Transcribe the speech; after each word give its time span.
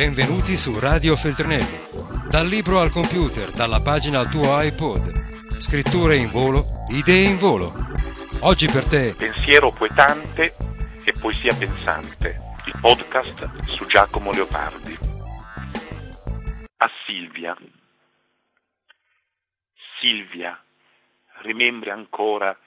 Benvenuti 0.00 0.56
su 0.56 0.80
Radio 0.80 1.14
Feltrinelli. 1.14 1.76
Dal 2.30 2.46
libro 2.46 2.80
al 2.80 2.90
computer, 2.90 3.50
dalla 3.50 3.82
pagina 3.84 4.20
al 4.20 4.30
tuo 4.30 4.58
iPod. 4.58 5.60
Scritture 5.60 6.16
in 6.16 6.30
volo, 6.30 6.64
idee 6.88 7.28
in 7.28 7.36
volo. 7.36 7.68
Oggi 8.40 8.64
per 8.64 8.88
te. 8.88 9.14
Pensiero 9.14 9.70
poetante 9.70 10.56
e 11.04 11.12
poesia 11.12 11.54
pensante. 11.54 12.34
Il 12.64 12.78
podcast 12.80 13.60
su 13.66 13.84
Giacomo 13.84 14.32
Leopardi. 14.32 14.96
A 16.78 16.90
Silvia. 17.04 17.54
Silvia, 20.00 20.58
rimembri 21.42 21.90
ancora 21.90 22.58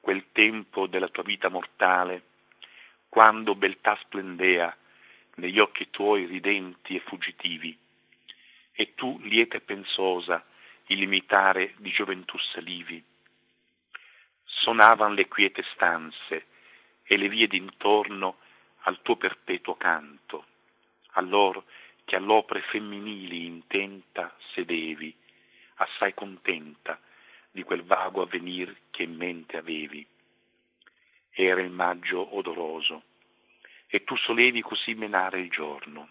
quel 0.00 0.24
tempo 0.32 0.88
della 0.88 1.06
tua 1.06 1.22
vita 1.22 1.48
mortale, 1.48 2.24
quando 3.08 3.54
beltà 3.54 3.96
splendea 4.02 4.76
negli 5.36 5.58
occhi 5.58 5.90
tuoi 5.90 6.26
ridenti 6.26 6.96
e 6.96 7.00
fuggitivi, 7.00 7.76
e 8.72 8.94
tu, 8.94 9.18
lieta 9.22 9.56
e 9.56 9.60
pensosa, 9.60 10.44
illimitare 10.86 11.74
di 11.78 11.90
gioventù 11.90 12.36
salivi. 12.38 13.02
Sonavan 14.44 15.14
le 15.14 15.28
quiete 15.28 15.64
stanze 15.72 16.46
e 17.02 17.16
le 17.16 17.28
vie 17.28 17.46
d'intorno 17.46 18.38
al 18.82 19.00
tuo 19.02 19.16
perpetuo 19.16 19.76
canto, 19.76 20.46
allor 21.12 21.62
che 22.04 22.16
all'opre 22.16 22.60
femminili 22.62 23.46
intenta 23.46 24.34
sedevi, 24.52 25.14
assai 25.76 26.14
contenta 26.14 27.00
di 27.50 27.62
quel 27.62 27.82
vago 27.84 28.22
avvenir 28.22 28.74
che 28.90 29.02
in 29.02 29.16
mente 29.16 29.56
avevi. 29.56 30.06
Era 31.30 31.60
il 31.60 31.70
maggio 31.70 32.36
odoroso, 32.36 33.02
e 33.90 34.04
tu 34.04 34.16
solevi 34.16 34.62
così 34.62 34.94
menare 34.94 35.40
il 35.40 35.50
giorno. 35.50 36.10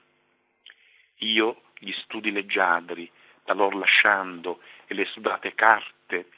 Io 1.20 1.64
gli 1.80 1.94
studi 1.94 2.30
leggiadri, 2.30 3.10
talor 3.46 3.74
lasciando, 3.74 4.62
e 4.86 4.94
le 4.94 5.06
sudate 5.06 5.56
carte, 5.56 6.30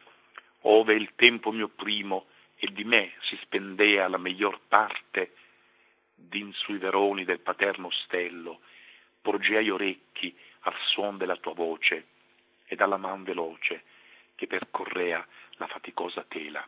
ove 0.61 0.93
il 0.93 1.13
tempo 1.15 1.51
mio 1.51 1.67
primo 1.67 2.27
e 2.55 2.67
di 2.71 2.83
me 2.83 3.13
si 3.21 3.35
spendea 3.41 4.07
la 4.07 4.19
miglior 4.19 4.59
parte, 4.67 5.33
din 6.13 6.53
sui 6.53 6.77
veroni 6.77 7.25
del 7.25 7.39
paterno 7.39 7.89
stello, 7.89 8.61
porgeai 9.21 9.69
orecchi 9.71 10.35
al 10.61 10.75
suon 10.85 11.17
della 11.17 11.37
tua 11.37 11.53
voce 11.53 12.05
e 12.65 12.75
dalla 12.75 12.97
man 12.97 13.23
veloce 13.23 13.83
che 14.35 14.45
percorrea 14.45 15.25
la 15.53 15.65
faticosa 15.65 16.23
tela. 16.27 16.65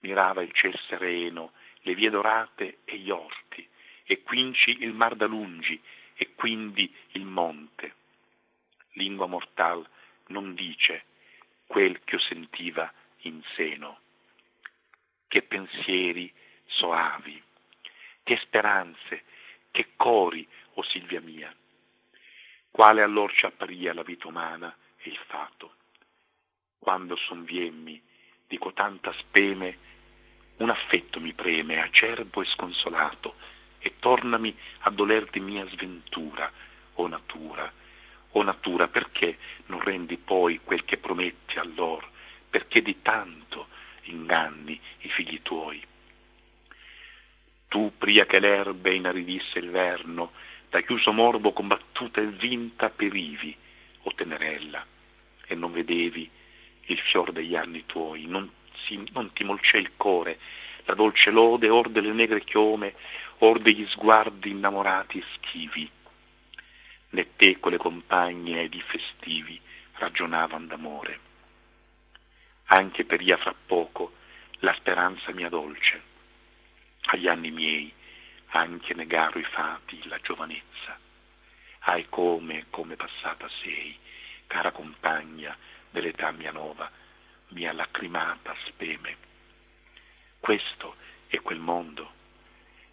Mirava 0.00 0.42
il 0.42 0.52
ciel 0.52 0.78
sereno 0.86 1.52
le 1.82 1.94
vie 1.94 2.10
dorate 2.10 2.78
e 2.84 2.98
gli 2.98 3.10
orti, 3.10 3.66
e 4.04 4.22
quinci 4.22 4.82
il 4.82 4.92
mar 4.92 5.14
da 5.14 5.26
lungi, 5.26 5.80
e 6.14 6.34
quindi 6.34 6.92
il 7.12 7.24
monte. 7.24 7.94
Lingua 8.92 9.26
mortal 9.26 9.86
non 10.28 10.54
dice 10.54 11.04
quel 11.66 12.02
che 12.02 12.16
io 12.16 12.20
sentiva 12.20 12.92
in 13.22 13.40
seno. 13.54 14.00
Che 15.28 15.42
pensieri 15.42 16.32
soavi, 16.64 17.40
che 18.22 18.36
speranze, 18.38 19.24
che 19.70 19.90
cori, 19.96 20.46
o 20.74 20.80
oh 20.80 20.82
Silvia 20.84 21.20
mia. 21.20 21.54
Quale 22.70 23.02
allor 23.02 23.32
ci 23.32 23.44
apparia 23.44 23.94
la 23.94 24.02
vita 24.02 24.28
umana 24.28 24.74
e 24.96 25.10
il 25.10 25.18
fato. 25.26 25.74
Quando 26.78 27.16
sonviemmi, 27.16 28.02
dico 28.46 28.72
tanta 28.72 29.12
speme, 29.12 29.78
un 30.58 30.70
affetto 30.70 31.20
mi 31.20 31.32
preme, 31.32 31.80
acerbo 31.80 32.42
e 32.42 32.46
sconsolato, 32.46 33.36
e 33.78 33.94
tornami 33.98 34.56
a 34.80 34.90
doler 34.90 35.28
di 35.30 35.40
mia 35.40 35.66
sventura, 35.68 36.50
o 36.94 37.06
natura, 37.06 37.72
o 38.30 38.42
natura, 38.42 38.88
perché 38.88 39.38
non 39.66 39.80
rendi 39.80 40.16
poi 40.16 40.60
quel 40.62 40.84
che 40.84 40.96
prometti 40.96 41.58
allor, 41.58 42.08
perché 42.50 42.82
di 42.82 43.00
tanto 43.02 43.68
inganni 44.02 44.80
i 45.00 45.08
figli 45.08 45.40
tuoi? 45.42 45.84
Tu, 47.68 47.92
pria 47.98 48.26
che 48.26 48.40
l'erbe 48.40 48.94
inaridisse 48.94 49.58
il 49.58 49.70
verno, 49.70 50.32
da 50.70 50.80
chiuso 50.80 51.12
morbo 51.12 51.52
combattuta 51.52 52.20
e 52.20 52.26
vinta 52.26 52.90
perivi, 52.90 53.56
o 54.02 54.14
tenerella, 54.14 54.84
e 55.46 55.54
non 55.54 55.72
vedevi 55.72 56.28
il 56.86 56.98
fior 56.98 57.32
degli 57.32 57.54
anni 57.54 57.84
tuoi, 57.86 58.26
non 58.26 58.50
si, 58.88 59.08
non 59.12 59.32
ti 59.32 59.44
molcè 59.44 59.76
il 59.76 59.92
cuore, 59.96 60.38
la 60.84 60.94
dolce 60.94 61.30
lode, 61.30 61.68
or 61.68 61.90
delle 61.90 62.12
negre 62.12 62.42
chiome, 62.42 62.94
or 63.38 63.60
degli 63.60 63.86
sguardi 63.88 64.50
innamorati 64.50 65.18
e 65.18 65.24
schivi. 65.34 65.88
Né 67.10 67.36
te 67.36 67.60
con 67.60 67.72
le 67.72 67.78
compagne 67.78 68.62
ed 68.62 68.74
i 68.74 68.82
festivi 68.82 69.60
ragionavan 69.92 70.66
d'amore. 70.66 71.20
Anche 72.70 73.04
per 73.04 73.20
ia 73.20 73.36
fra 73.36 73.54
poco 73.54 74.14
la 74.60 74.74
speranza 74.74 75.32
mia 75.32 75.48
dolce. 75.48 76.02
Agli 77.10 77.28
anni 77.28 77.50
miei 77.50 77.92
anche 78.50 78.94
negaro 78.94 79.38
i 79.38 79.44
fati 79.44 80.06
la 80.08 80.18
giovanezza. 80.20 80.98
Ai 81.80 82.06
come, 82.08 82.66
come 82.70 82.96
passata 82.96 83.48
sei, 83.62 83.96
cara 84.46 84.70
compagna 84.72 85.56
dell'età 85.90 86.30
mia 86.32 86.52
nova, 86.52 86.90
mia 87.48 87.72
lacrimata 87.72 88.54
speme. 88.66 89.16
Questo 90.38 90.96
è 91.26 91.40
quel 91.40 91.58
mondo, 91.58 92.12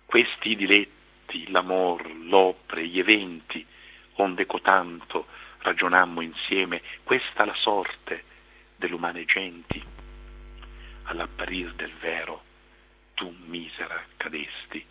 questi 0.06 0.52
i 0.52 0.56
diletti, 0.56 1.50
l'amor, 1.50 2.10
l'opre, 2.16 2.88
gli 2.88 3.00
eventi, 3.00 3.66
onde 4.14 4.46
cotanto 4.46 5.28
ragionammo 5.60 6.22
insieme, 6.22 6.82
questa 7.04 7.46
la 7.46 7.56
sorte 7.56 8.24
delle 8.76 8.94
umane 8.94 9.26
genti. 9.26 9.84
All'apparir 11.04 11.74
del 11.74 11.94
vero 11.94 12.44
tu 13.14 13.34
misera 13.46 14.04
cadesti 14.18 14.86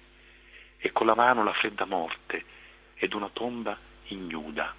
e 0.79 0.93
con 0.93 1.07
la 1.07 1.15
mano 1.15 1.43
la 1.43 1.53
fredda 1.53 1.85
morte 1.85 2.45
ed 2.95 3.15
una 3.15 3.29
tomba 3.29 3.77
ignuda 4.09 4.75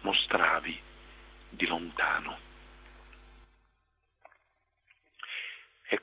mostravi 0.00 0.78
di 1.48 1.66
lontano. 1.66 2.45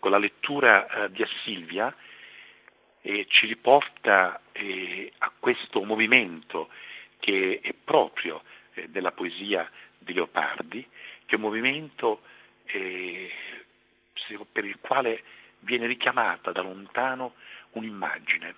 Ecco, 0.03 0.11
la 0.11 0.19
lettura 0.19 0.85
eh, 0.85 1.11
di 1.11 1.23
Assilvia 1.23 1.95
eh, 2.99 3.25
ci 3.29 3.47
riporta 3.47 4.41
eh, 4.51 5.09
a 5.19 5.31
questo 5.39 5.81
movimento 5.85 6.67
che 7.19 7.61
è 7.63 7.71
proprio 7.71 8.43
eh, 8.73 8.89
della 8.89 9.13
poesia 9.13 9.65
di 9.97 10.11
Leopardi, 10.11 10.85
che 11.25 11.31
è 11.31 11.35
un 11.35 11.41
movimento 11.43 12.21
eh, 12.65 13.31
per 14.51 14.65
il 14.65 14.77
quale 14.81 15.23
viene 15.59 15.87
richiamata 15.87 16.51
da 16.51 16.61
lontano 16.61 17.35
un'immagine, 17.71 18.55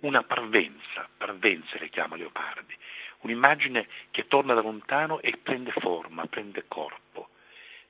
una 0.00 0.22
parvenza, 0.22 1.06
parvenze 1.14 1.78
le 1.78 1.90
chiama 1.90 2.16
Leopardi, 2.16 2.74
un'immagine 3.18 3.86
che 4.10 4.26
torna 4.28 4.54
da 4.54 4.62
lontano 4.62 5.20
e 5.20 5.36
prende 5.36 5.72
forma, 5.72 6.24
prende 6.24 6.64
corpo, 6.66 7.28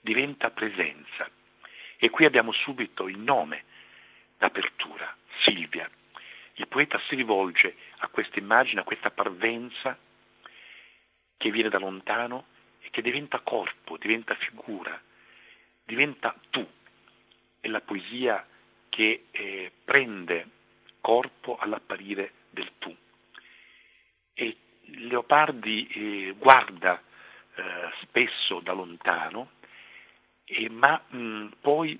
diventa 0.00 0.50
presenza. 0.50 1.30
E 1.96 2.10
qui 2.10 2.24
abbiamo 2.24 2.52
subito 2.52 3.08
il 3.08 3.18
nome 3.18 3.64
d'apertura, 4.38 5.14
Silvia. 5.42 5.88
Il 6.54 6.68
poeta 6.68 7.00
si 7.08 7.14
rivolge 7.14 7.76
a 7.98 8.08
questa 8.08 8.38
immagine, 8.38 8.80
a 8.80 8.84
questa 8.84 9.10
parvenza 9.10 9.98
che 11.36 11.50
viene 11.50 11.68
da 11.68 11.78
lontano 11.78 12.46
e 12.80 12.90
che 12.90 13.02
diventa 13.02 13.40
corpo, 13.40 13.96
diventa 13.96 14.34
figura, 14.34 15.00
diventa 15.84 16.34
tu. 16.50 16.66
È 17.60 17.68
la 17.68 17.80
poesia 17.80 18.46
che 18.88 19.24
eh, 19.30 19.72
prende 19.84 20.46
corpo 21.00 21.56
all'apparire 21.56 22.32
del 22.50 22.70
tu. 22.78 22.94
E 24.34 24.56
Leopardi 24.86 25.86
eh, 25.88 26.34
guarda 26.38 27.02
eh, 27.54 27.62
spesso 28.02 28.60
da 28.60 28.72
lontano 28.72 29.52
e, 30.54 30.70
ma 30.70 31.02
mh, 31.08 31.48
poi 31.60 31.98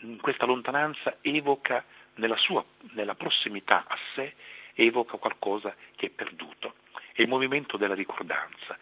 in 0.00 0.20
questa 0.20 0.46
lontananza 0.46 1.18
evoca 1.20 1.84
nella 2.14 2.36
sua 2.36 2.64
nella 2.92 3.14
prossimità 3.14 3.84
a 3.86 3.98
sé, 4.14 4.34
evoca 4.74 5.16
qualcosa 5.16 5.74
che 5.96 6.06
è 6.06 6.10
perduto. 6.10 6.76
È 7.12 7.22
il 7.22 7.28
movimento 7.28 7.76
della 7.76 7.94
ricordanza, 7.94 8.78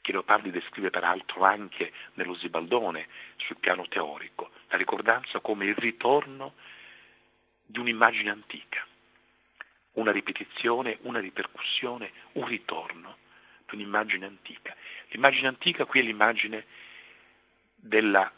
che 0.00 0.12
Leopardi 0.12 0.50
descrive 0.50 0.90
peraltro 0.90 1.42
anche 1.42 1.92
nello 2.14 2.34
Zibaldone 2.36 3.08
sul 3.36 3.56
piano 3.56 3.86
teorico, 3.88 4.50
la 4.68 4.76
ricordanza 4.76 5.40
come 5.40 5.64
il 5.64 5.74
ritorno 5.74 6.54
di 7.66 7.78
un'immagine 7.80 8.30
antica, 8.30 8.86
una 9.92 10.12
ripetizione, 10.12 10.98
una 11.02 11.18
ripercussione, 11.18 12.12
un 12.32 12.46
ritorno 12.46 13.16
di 13.68 13.74
un'immagine 13.74 14.26
antica. 14.26 14.74
L'immagine 15.08 15.48
antica 15.48 15.84
qui 15.84 16.00
è 16.00 16.02
l'immagine 16.04 16.66
della 17.80 18.30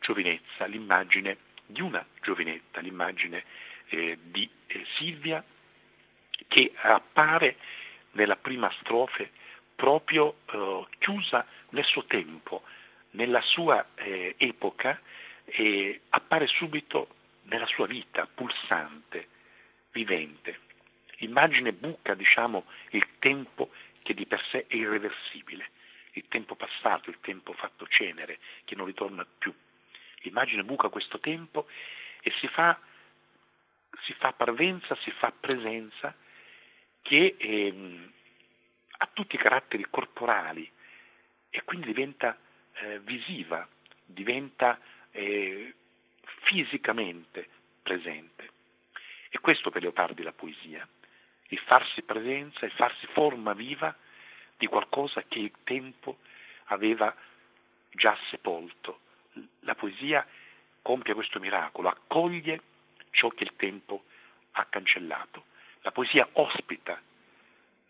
giovinezza, 0.00 0.66
l'immagine 0.66 1.38
di 1.66 1.80
una 1.80 2.04
giovinetta, 2.22 2.80
l'immagine 2.80 3.44
eh, 3.88 4.18
di 4.22 4.48
eh, 4.66 4.86
Silvia 4.96 5.44
che 6.46 6.72
appare 6.76 7.56
nella 8.12 8.36
prima 8.36 8.72
strofe 8.80 9.30
proprio 9.74 10.38
eh, 10.46 10.86
chiusa 10.98 11.44
nel 11.70 11.84
suo 11.84 12.04
tempo, 12.04 12.62
nella 13.10 13.40
sua 13.42 13.84
eh, 13.96 14.34
epoca, 14.38 15.00
e 15.44 16.02
appare 16.10 16.46
subito 16.46 17.08
nella 17.44 17.66
sua 17.66 17.86
vita, 17.86 18.28
pulsante, 18.32 19.28
vivente. 19.92 20.60
L'immagine 21.18 21.72
buca, 21.72 22.14
diciamo, 22.14 22.64
il 22.90 23.06
tempo 23.18 23.70
che 24.02 24.14
di 24.14 24.26
per 24.26 24.44
sé 24.50 24.66
è 24.66 24.76
irreversibile, 24.76 25.70
il 26.18 26.28
tempo 26.28 26.54
passato, 26.54 27.10
il 27.10 27.18
tempo 27.20 27.52
fatto 27.52 27.86
cenere, 27.86 28.38
che 28.64 28.74
non 28.74 28.86
ritorna 28.86 29.24
più. 29.24 29.54
L'immagine 30.20 30.64
buca 30.64 30.88
questo 30.88 31.18
tempo 31.18 31.66
e 32.20 32.32
si 32.40 32.48
fa, 32.48 32.78
si 34.02 34.12
fa 34.14 34.32
parvenza, 34.32 34.96
si 34.96 35.10
fa 35.12 35.32
presenza 35.32 36.14
che 37.02 37.36
ehm, 37.38 38.12
ha 38.98 39.08
tutti 39.12 39.36
i 39.36 39.38
caratteri 39.38 39.86
corporali 39.88 40.70
e 41.50 41.62
quindi 41.64 41.86
diventa 41.86 42.36
eh, 42.74 43.00
visiva, 43.00 43.66
diventa 44.04 44.78
eh, 45.10 45.74
fisicamente 46.42 47.48
presente. 47.82 48.50
E 49.30 49.38
questo 49.40 49.70
per 49.70 49.82
Leopardi 49.82 50.22
la 50.22 50.32
poesia, 50.32 50.86
il 51.50 51.58
farsi 51.60 52.02
presenza, 52.02 52.66
il 52.66 52.72
farsi 52.72 53.06
forma 53.06 53.52
viva 53.52 53.96
di 54.58 54.66
qualcosa 54.66 55.22
che 55.22 55.38
il 55.38 55.52
tempo 55.64 56.18
aveva 56.66 57.14
già 57.90 58.18
sepolto. 58.30 59.00
La 59.60 59.74
poesia 59.74 60.26
compie 60.82 61.14
questo 61.14 61.38
miracolo, 61.38 61.88
accoglie 61.88 62.60
ciò 63.10 63.28
che 63.28 63.44
il 63.44 63.52
tempo 63.56 64.04
ha 64.52 64.66
cancellato. 64.66 65.44
La 65.82 65.92
poesia 65.92 66.28
ospita 66.32 67.00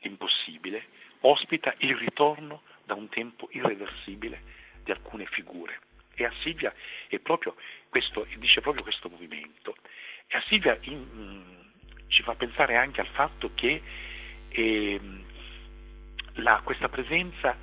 l'impossibile, 0.00 0.86
ospita 1.20 1.74
il 1.78 1.96
ritorno 1.96 2.62
da 2.84 2.94
un 2.94 3.08
tempo 3.08 3.48
irreversibile 3.52 4.42
di 4.84 4.90
alcune 4.90 5.26
figure. 5.26 5.80
E 6.14 6.24
a 6.24 6.32
Silvia 6.42 6.74
proprio 7.22 7.54
questo, 7.88 8.26
dice 8.36 8.60
proprio 8.60 8.82
questo 8.82 9.08
movimento. 9.08 9.76
E 10.26 10.36
a 10.36 10.42
Silvia 10.48 10.76
in, 10.82 10.98
mm, 10.98 12.08
ci 12.08 12.22
fa 12.22 12.34
pensare 12.34 12.76
anche 12.76 13.00
al 13.00 13.06
fatto 13.08 13.52
che 13.54 13.82
eh, 14.48 15.00
la, 16.38 16.60
questa 16.62 16.88
presenza 16.88 17.56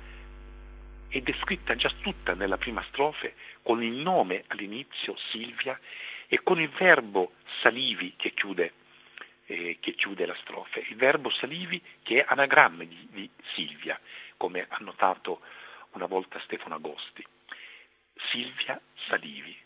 è 1.08 1.20
descritta 1.20 1.76
già 1.76 1.90
tutta 2.00 2.34
nella 2.34 2.56
prima 2.56 2.84
strofe 2.88 3.34
con 3.62 3.82
il 3.82 3.92
nome 3.92 4.44
all'inizio, 4.48 5.16
Silvia, 5.30 5.78
e 6.28 6.42
con 6.42 6.60
il 6.60 6.68
verbo 6.70 7.32
salivi 7.62 8.14
che 8.16 8.32
chiude, 8.32 8.72
eh, 9.46 9.78
che 9.80 9.94
chiude 9.94 10.26
la 10.26 10.36
strofe. 10.40 10.84
Il 10.88 10.96
verbo 10.96 11.30
salivi 11.30 11.80
che 12.02 12.22
è 12.22 12.24
anagramma 12.28 12.84
di, 12.84 13.08
di 13.10 13.30
Silvia, 13.54 13.98
come 14.36 14.66
ha 14.68 14.76
notato 14.80 15.40
una 15.92 16.06
volta 16.06 16.40
Stefano 16.40 16.74
Agosti. 16.74 17.24
Silvia 18.30 18.80
Salivi, 19.08 19.56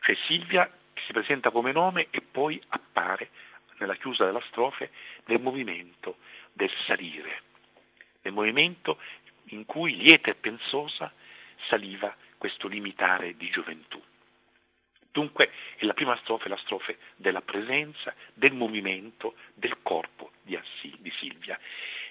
cioè 0.00 0.16
Silvia 0.26 0.70
che 0.92 1.02
si 1.04 1.12
presenta 1.12 1.50
come 1.50 1.72
nome 1.72 2.06
e 2.10 2.22
poi 2.22 2.60
appare 2.68 3.30
nella 3.78 3.94
chiusa 3.96 4.24
della 4.24 4.42
strofe 4.48 4.90
nel 5.26 5.40
movimento 5.40 6.16
del 6.52 6.70
salire, 6.86 7.42
nel 8.26 8.34
movimento 8.34 8.98
in 9.50 9.64
cui 9.64 9.96
lieta 9.96 10.30
e 10.30 10.34
pensosa 10.34 11.12
saliva 11.68 12.14
questo 12.36 12.68
limitare 12.68 13.36
di 13.36 13.48
gioventù. 13.50 14.02
Dunque 15.10 15.50
è 15.76 15.84
la 15.84 15.94
prima 15.94 16.16
strofe 16.18 16.48
la 16.48 16.58
strofe 16.58 16.98
della 17.16 17.40
presenza, 17.40 18.14
del 18.34 18.52
movimento, 18.52 19.36
del 19.54 19.80
corpo 19.80 20.32
di, 20.42 20.56
Assi, 20.56 20.94
di 20.98 21.10
Silvia. 21.18 21.58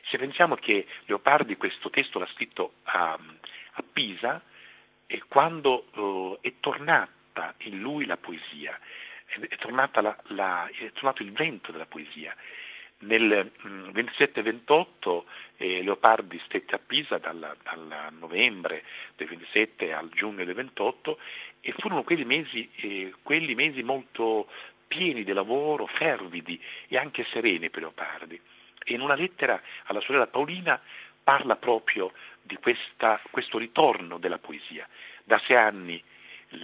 Se 0.10 0.18
pensiamo 0.18 0.56
che 0.56 0.88
Leopardi 1.06 1.56
questo 1.56 1.90
testo 1.90 2.18
l'ha 2.18 2.30
scritto 2.34 2.76
a, 2.84 3.14
a 3.14 3.84
Pisa, 3.94 4.42
e 5.08 5.22
quando 5.28 5.88
uh, 5.94 6.40
è 6.42 6.54
tornata 6.60 7.54
in 7.60 7.80
lui 7.80 8.06
la 8.06 8.18
poesia, 8.18 8.80
è, 9.26 9.40
è, 9.40 9.58
la, 10.02 10.24
la, 10.30 10.68
è 10.68 10.92
tornato 10.94 11.22
il 11.22 11.32
vento 11.32 11.72
della 11.72 11.86
poesia. 11.86 12.36
Nel 13.00 13.52
mm, 13.68 13.90
27-28 13.90 15.24
eh, 15.58 15.84
Leopardi 15.84 16.42
stette 16.46 16.76
a 16.76 16.80
Pisa 16.80 17.18
dal, 17.18 17.56
dal, 17.62 18.14
novembre 18.18 18.84
del 19.16 19.28
27 19.28 19.92
al 19.92 20.10
giugno 20.10 20.46
del 20.46 20.56
28 20.56 21.18
e 21.60 21.74
furono 21.78 22.04
quelli 22.04 22.24
mesi, 22.24 22.70
eh, 22.76 23.14
mesi 23.54 23.84
molto 23.84 24.48
pieni 24.88 25.24
di 25.24 25.34
lavoro, 25.34 25.88
fervidi 25.88 26.62
e 26.88 26.98
anche 26.98 27.26
sereni 27.32 27.70
per 27.70 27.82
Leopardi. 27.82 28.40
E 28.84 28.94
in 28.94 29.02
una 29.02 29.16
lettera 29.16 29.62
alla 29.86 30.00
sorella 30.00 30.28
Paolina 30.28 30.80
parla 31.24 31.56
proprio 31.56 32.14
di 32.42 32.56
questa, 32.58 33.20
questo 33.32 33.58
ritorno 33.58 34.20
della 34.20 34.38
poesia. 34.38 34.88
Da 35.24 35.42
anni, 35.58 36.02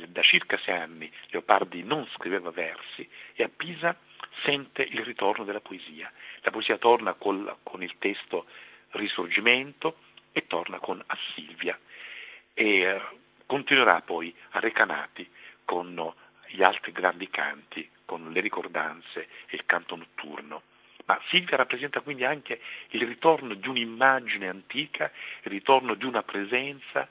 da 0.07 0.21
circa 0.21 0.57
sei 0.63 0.75
anni, 0.75 1.11
Leopardi 1.29 1.83
non 1.83 2.07
scriveva 2.13 2.51
versi 2.51 3.07
e 3.33 3.43
a 3.43 3.49
Pisa 3.49 3.97
sente 4.43 4.83
il 4.83 5.03
ritorno 5.03 5.43
della 5.43 5.61
poesia. 5.61 6.11
La 6.41 6.51
poesia 6.51 6.77
torna 6.77 7.13
col, 7.13 7.57
con 7.63 7.83
il 7.83 7.95
testo 7.99 8.45
Risorgimento 8.91 9.97
e 10.31 10.47
torna 10.47 10.79
con 10.79 11.01
Assilvia 11.05 11.77
e 12.53 12.81
eh, 12.81 13.01
continuerà 13.45 14.01
poi 14.01 14.33
a 14.51 14.59
Recanati 14.59 15.29
con 15.63 16.13
gli 16.47 16.63
altri 16.63 16.91
grandi 16.91 17.29
canti, 17.29 17.89
con 18.05 18.31
le 18.31 18.41
ricordanze 18.41 19.27
e 19.47 19.55
il 19.55 19.65
canto 19.65 19.95
notturno. 19.95 20.63
Ma 21.05 21.19
Silvia 21.29 21.57
rappresenta 21.57 22.01
quindi 22.01 22.23
anche 22.23 22.61
il 22.89 23.05
ritorno 23.05 23.53
di 23.53 23.67
un'immagine 23.67 24.47
antica, 24.47 25.11
il 25.43 25.51
ritorno 25.51 25.93
di 25.95 26.05
una 26.05 26.23
presenza, 26.23 27.07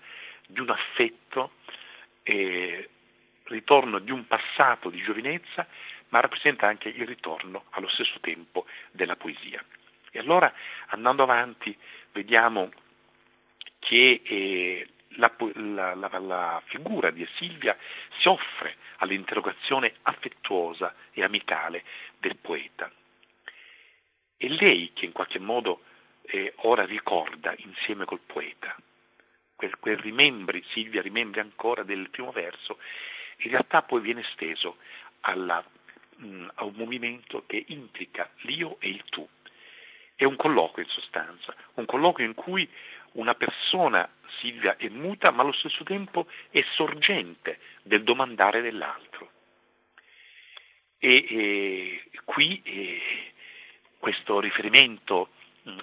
di 0.47 0.61
un 0.61 0.71
affetto, 0.71 1.53
il 2.25 2.89
ritorno 3.45 3.99
di 3.99 4.11
un 4.11 4.27
passato 4.27 4.91
di 4.91 5.03
giovinezza, 5.03 5.67
ma 6.11 6.21
rappresenta 6.21 6.67
anche 6.67 6.89
il 6.89 7.07
ritorno 7.07 7.65
allo 7.71 7.89
stesso 7.89 8.21
tempo 8.21 8.67
della 8.91 9.17
poesia. 9.17 9.65
E 10.11 10.19
allora, 10.19 10.53
andando 10.89 11.23
avanti, 11.23 11.77
vediamo 12.13 12.71
che 13.79 14.21
eh, 14.25 14.89
la, 15.17 15.33
la, 15.55 15.95
la, 15.95 16.19
la, 16.19 16.63
figura 16.67 17.11
di 17.11 17.27
Silvia 17.37 17.77
si 18.19 18.29
offre 18.29 18.77
all'interrogazione 18.99 19.95
affettuosa 20.03 20.95
e 21.13 21.23
amicale 21.23 21.85
del 22.19 22.37
poeta. 22.37 22.91
È 24.37 24.47
lei 24.47 24.93
che 24.95 25.05
in 25.05 25.13
qualche 25.13 25.39
modo 25.39 25.83
eh, 26.23 26.53
ora 26.57 26.85
ricorda 26.85 27.55
insieme 27.59 28.05
col 28.05 28.21
poeta. 28.21 28.77
Quel, 29.55 29.79
quel 29.79 29.99
rimembri, 29.99 30.65
Silvia 30.71 31.03
rimembri 31.03 31.41
ancora 31.41 31.83
del 31.83 32.09
primo 32.11 32.33
verso, 32.33 32.79
in 33.39 33.51
realtà 33.51 33.83
poi 33.83 34.01
viene 34.01 34.25
steso 34.33 34.79
alla, 35.21 35.63
a 36.55 36.65
un 36.65 36.75
movimento 36.75 37.45
che 37.47 37.65
implica 37.69 38.31
l'io 38.43 38.77
e 38.81 38.89
il 38.89 39.03
tu. 39.09 39.27
È 40.15 40.25
un 40.25 40.37
colloquio 40.37 40.85
in 40.85 40.91
sostanza, 40.91 41.55
un 41.75 41.87
colloquio 41.87 42.27
in 42.27 42.35
cui 42.35 42.69
una 43.13 43.35
persona, 43.35 44.09
Silvia, 44.39 44.77
è 44.77 44.89
muta, 44.89 45.31
ma 45.31 45.43
allo 45.43 45.53
stesso 45.53 45.83
tempo 45.83 46.27
è 46.51 46.63
sorgente 46.75 47.59
del 47.83 48.03
domandare 48.03 48.61
dell'altro. 48.61 49.31
E, 50.99 51.27
e 51.29 52.21
qui 52.25 52.61
eh, 52.63 53.01
questo 53.99 54.41
riferimento 54.41 55.31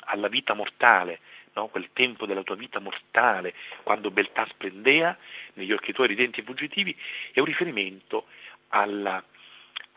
alla 0.01 0.27
vita 0.27 0.53
mortale, 0.53 1.19
no? 1.53 1.67
quel 1.67 1.89
tempo 1.93 2.25
della 2.25 2.43
tua 2.43 2.55
vita 2.55 2.79
mortale, 2.79 3.53
quando 3.83 4.11
beltà 4.11 4.45
splendea 4.49 5.17
negli 5.53 5.71
occhi 5.71 5.93
tuoi 5.93 6.07
ridenti 6.07 6.39
e 6.41 6.43
fuggitivi, 6.43 6.95
è 7.31 7.39
un 7.39 7.45
riferimento 7.45 8.27
alla, 8.69 9.23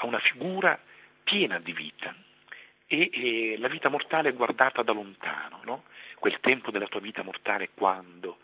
a 0.01 0.07
una 0.07 0.19
figura 0.19 0.79
piena 1.23 1.59
di 1.59 1.73
vita. 1.73 2.15
E, 2.87 3.11
e 3.13 3.59
la 3.59 3.69
vita 3.69 3.89
mortale 3.89 4.31
è 4.31 4.35
guardata 4.35 4.83
da 4.83 4.93
lontano, 4.93 5.61
no? 5.65 5.85
quel 6.19 6.39
tempo 6.41 6.71
della 6.71 6.87
tua 6.87 7.01
vita 7.01 7.23
mortale 7.23 7.71
quando. 7.75 8.39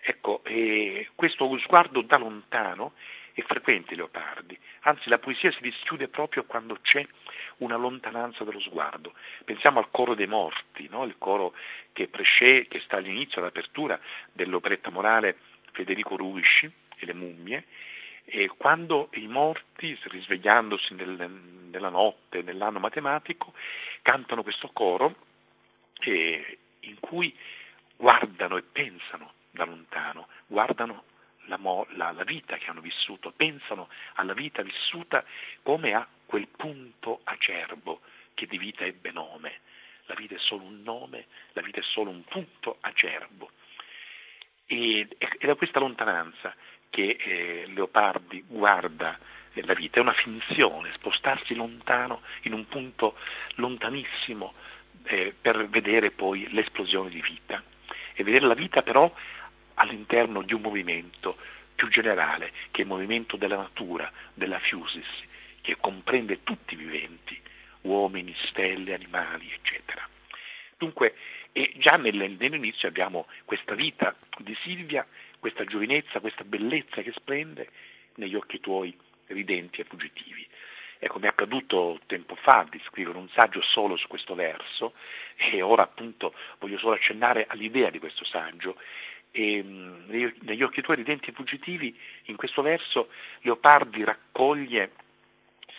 Ecco, 0.00 0.42
eh, 0.44 1.08
questo 1.14 1.58
sguardo 1.58 2.02
da 2.02 2.16
lontano 2.16 2.92
è 3.34 3.40
frequente 3.42 3.94
Leopardi, 3.94 4.58
anzi 4.80 5.08
la 5.08 5.18
poesia 5.18 5.50
si 5.52 5.62
dischiude 5.62 6.08
proprio 6.08 6.44
quando 6.44 6.78
c'è 6.82 7.06
una 7.58 7.76
lontananza 7.76 8.44
dello 8.44 8.60
sguardo. 8.60 9.14
Pensiamo 9.44 9.78
al 9.78 9.90
coro 9.90 10.14
dei 10.14 10.26
morti, 10.26 10.86
no? 10.90 11.04
il 11.04 11.16
coro 11.18 11.54
che, 11.92 12.08
presce, 12.08 12.66
che 12.68 12.80
sta 12.80 12.96
all'inizio, 12.96 13.40
all'apertura 13.40 13.98
dell'operetta 14.32 14.90
morale 14.90 15.38
Federico 15.72 16.16
Ruisci 16.16 16.70
e 16.96 17.06
le 17.06 17.14
mummie, 17.14 17.64
e 18.24 18.48
quando 18.56 19.08
i 19.14 19.26
morti, 19.26 19.98
risvegliandosi 20.04 20.94
nel, 20.94 21.30
nella 21.70 21.88
notte, 21.88 22.42
nell'anno 22.42 22.78
matematico, 22.78 23.52
cantano 24.02 24.42
questo 24.42 24.70
coro 24.72 25.14
eh, 26.00 26.58
in 26.80 26.98
cui 27.00 27.36
guardano 27.96 28.56
e 28.56 28.62
pensano 28.62 29.32
da 29.50 29.64
lontano, 29.64 30.28
guardano 30.46 31.04
la, 31.46 31.58
la, 31.90 32.12
la, 32.12 32.24
vita 32.24 32.56
che 32.56 32.70
hanno 32.70 32.80
vissuto, 32.80 33.32
pensano 33.32 33.88
alla 34.14 34.34
vita 34.34 34.62
vissuta 34.62 35.24
come 35.62 35.94
a 35.94 36.06
quel 36.26 36.48
punto 36.48 37.20
acerbo 37.24 38.00
che 38.34 38.46
di 38.46 38.58
vita 38.58 38.84
ebbe 38.84 39.10
nome. 39.10 39.60
La 40.06 40.14
vita 40.14 40.34
è 40.34 40.38
solo 40.38 40.64
un 40.64 40.82
nome, 40.82 41.26
la 41.52 41.62
vita 41.62 41.80
è 41.80 41.82
solo 41.82 42.10
un 42.10 42.24
punto 42.24 42.78
acerbo. 42.80 43.50
E, 44.66 45.06
è 45.18 45.46
da 45.46 45.54
questa 45.54 45.78
lontananza 45.78 46.54
che 46.92 47.16
eh, 47.18 47.64
Leopardi 47.68 48.44
guarda 48.46 49.18
la 49.54 49.72
vita, 49.72 49.98
è 49.98 50.02
una 50.02 50.12
finzione, 50.12 50.92
spostarsi 50.92 51.54
lontano 51.54 52.20
in 52.42 52.52
un 52.52 52.66
punto 52.68 53.16
lontanissimo 53.54 54.52
eh, 55.04 55.34
per 55.38 55.68
vedere 55.70 56.10
poi 56.10 56.46
l'esplosione 56.50 57.08
di 57.08 57.22
vita 57.22 57.62
e 58.12 58.22
vedere 58.24 58.46
la 58.46 58.54
vita 58.54 58.82
però 58.82 59.10
all'interno 59.74 60.42
di 60.42 60.52
un 60.52 60.60
movimento 60.60 61.38
più 61.74 61.88
generale, 61.88 62.52
che 62.70 62.80
è 62.80 62.84
il 62.84 62.90
movimento 62.90 63.38
della 63.38 63.56
natura, 63.56 64.12
della 64.34 64.58
fusis, 64.58 65.08
che 65.62 65.78
comprende 65.80 66.42
tutti 66.42 66.74
i 66.74 66.76
viventi, 66.76 67.40
uomini, 67.82 68.34
stelle, 68.48 68.92
animali, 68.92 69.50
eccetera. 69.50 70.06
Dunque, 70.76 71.14
già 71.78 71.96
nell'inizio 71.96 72.86
abbiamo 72.86 73.26
questa 73.46 73.74
vita 73.74 74.14
di 74.38 74.54
Silvia, 74.62 75.06
questa 75.42 75.64
giovinezza, 75.64 76.20
questa 76.20 76.44
bellezza 76.44 77.02
che 77.02 77.10
splende 77.10 77.68
negli 78.14 78.36
occhi 78.36 78.60
tuoi 78.60 78.96
ridenti 79.26 79.80
e 79.80 79.84
fuggitivi. 79.84 80.46
Ecco, 81.00 81.18
mi 81.18 81.24
è 81.24 81.30
accaduto 81.30 81.98
tempo 82.06 82.36
fa 82.36 82.64
di 82.70 82.80
scrivere 82.86 83.18
un 83.18 83.28
saggio 83.30 83.60
solo 83.60 83.96
su 83.96 84.06
questo 84.06 84.36
verso 84.36 84.92
e 85.34 85.60
ora 85.60 85.82
appunto 85.82 86.32
voglio 86.60 86.78
solo 86.78 86.94
accennare 86.94 87.46
all'idea 87.48 87.90
di 87.90 87.98
questo 87.98 88.24
saggio. 88.24 88.76
E, 89.32 89.64
negli 89.64 90.62
occhi 90.62 90.80
tuoi 90.80 90.94
ridenti 90.94 91.30
e 91.30 91.32
fuggitivi, 91.32 91.98
in 92.26 92.36
questo 92.36 92.62
verso 92.62 93.08
Leopardi 93.40 94.04
raccoglie 94.04 94.92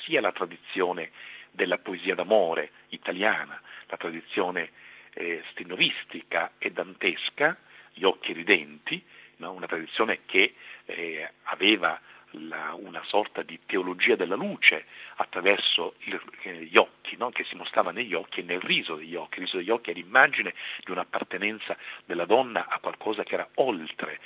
sia 0.03 0.19
la 0.19 0.33
tradizione 0.33 1.11
della 1.51 1.77
poesia 1.77 2.15
d'amore 2.15 2.71
italiana, 2.89 3.61
la 3.87 3.95
tradizione 3.95 4.71
eh, 5.13 5.41
stenovistica 5.51 6.51
e 6.57 6.69
dantesca, 6.69 7.57
gli 7.93 8.03
occhi 8.03 8.33
ridenti, 8.33 9.01
una 9.49 9.67
tradizione 9.67 10.19
che 10.25 10.55
eh, 10.85 11.31
aveva 11.43 11.99
la, 12.31 12.73
una 12.77 13.03
sorta 13.05 13.41
di 13.41 13.59
teologia 13.65 14.15
della 14.15 14.35
luce 14.35 14.85
attraverso 15.15 15.95
il, 15.99 16.19
eh, 16.43 16.63
gli 16.63 16.77
occhi, 16.77 17.15
no? 17.17 17.29
che 17.29 17.43
si 17.43 17.55
mostrava 17.55 17.91
negli 17.91 18.13
occhi 18.13 18.39
e 18.39 18.43
nel 18.43 18.61
riso 18.61 18.95
degli 18.95 19.15
occhi. 19.15 19.39
Il 19.39 19.45
riso 19.45 19.57
degli 19.57 19.69
occhi 19.69 19.91
è 19.91 19.93
l'immagine 19.93 20.53
di 20.83 20.91
un'appartenenza 20.91 21.77
della 22.05 22.25
donna 22.25 22.67
a 22.67 22.79
qualcosa 22.79 23.23
che 23.23 23.35
era 23.35 23.47
oltre 23.55 24.19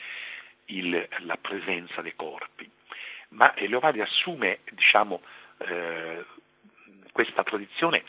il, 0.66 1.08
la 1.20 1.38
presenza 1.38 2.02
dei 2.02 2.16
corpi. 2.16 2.70
Ma 3.30 3.54
Leopardi 3.58 4.02
assume 4.02 4.60
diciamo, 4.72 5.22
eh, 5.58 6.24
questa 7.12 7.44
tradizione 7.44 8.04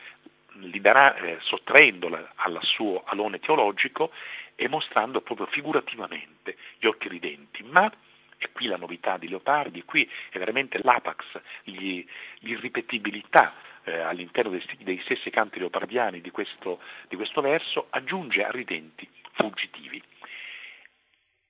libera, 0.61 1.17
eh, 1.17 1.39
sottraendola 1.41 2.33
al 2.37 2.59
suo 2.63 3.03
alone 3.07 3.41
teologico 3.41 4.13
e 4.61 4.69
mostrando 4.69 5.21
proprio 5.21 5.47
figurativamente 5.47 6.57
gli 6.81 6.87
occhi 6.87 7.09
ridenti, 7.09 7.63
ma 7.63 7.89
e 8.37 8.51
qui 8.51 8.67
la 8.67 8.77
novità 8.77 9.17
di 9.17 9.29
Leopardi, 9.29 9.85
qui 9.85 10.09
è 10.31 10.39
veramente 10.39 10.81
l'apax, 10.83 11.41
gli, 11.63 12.05
l'irripetibilità 12.41 13.55
eh, 13.85 13.99
all'interno 13.99 14.51
dei, 14.51 14.65
dei, 14.81 15.01
stessi 15.05 15.31
canti 15.31 15.61
leopardiani 15.61 16.21
di 16.21 16.31
questo, 16.31 16.81
di 17.09 17.15
questo 17.15 17.41
verso, 17.41 17.87
aggiunge 17.91 18.45
a 18.45 18.51
ridenti 18.51 19.09
fuggitivi. 19.33 20.03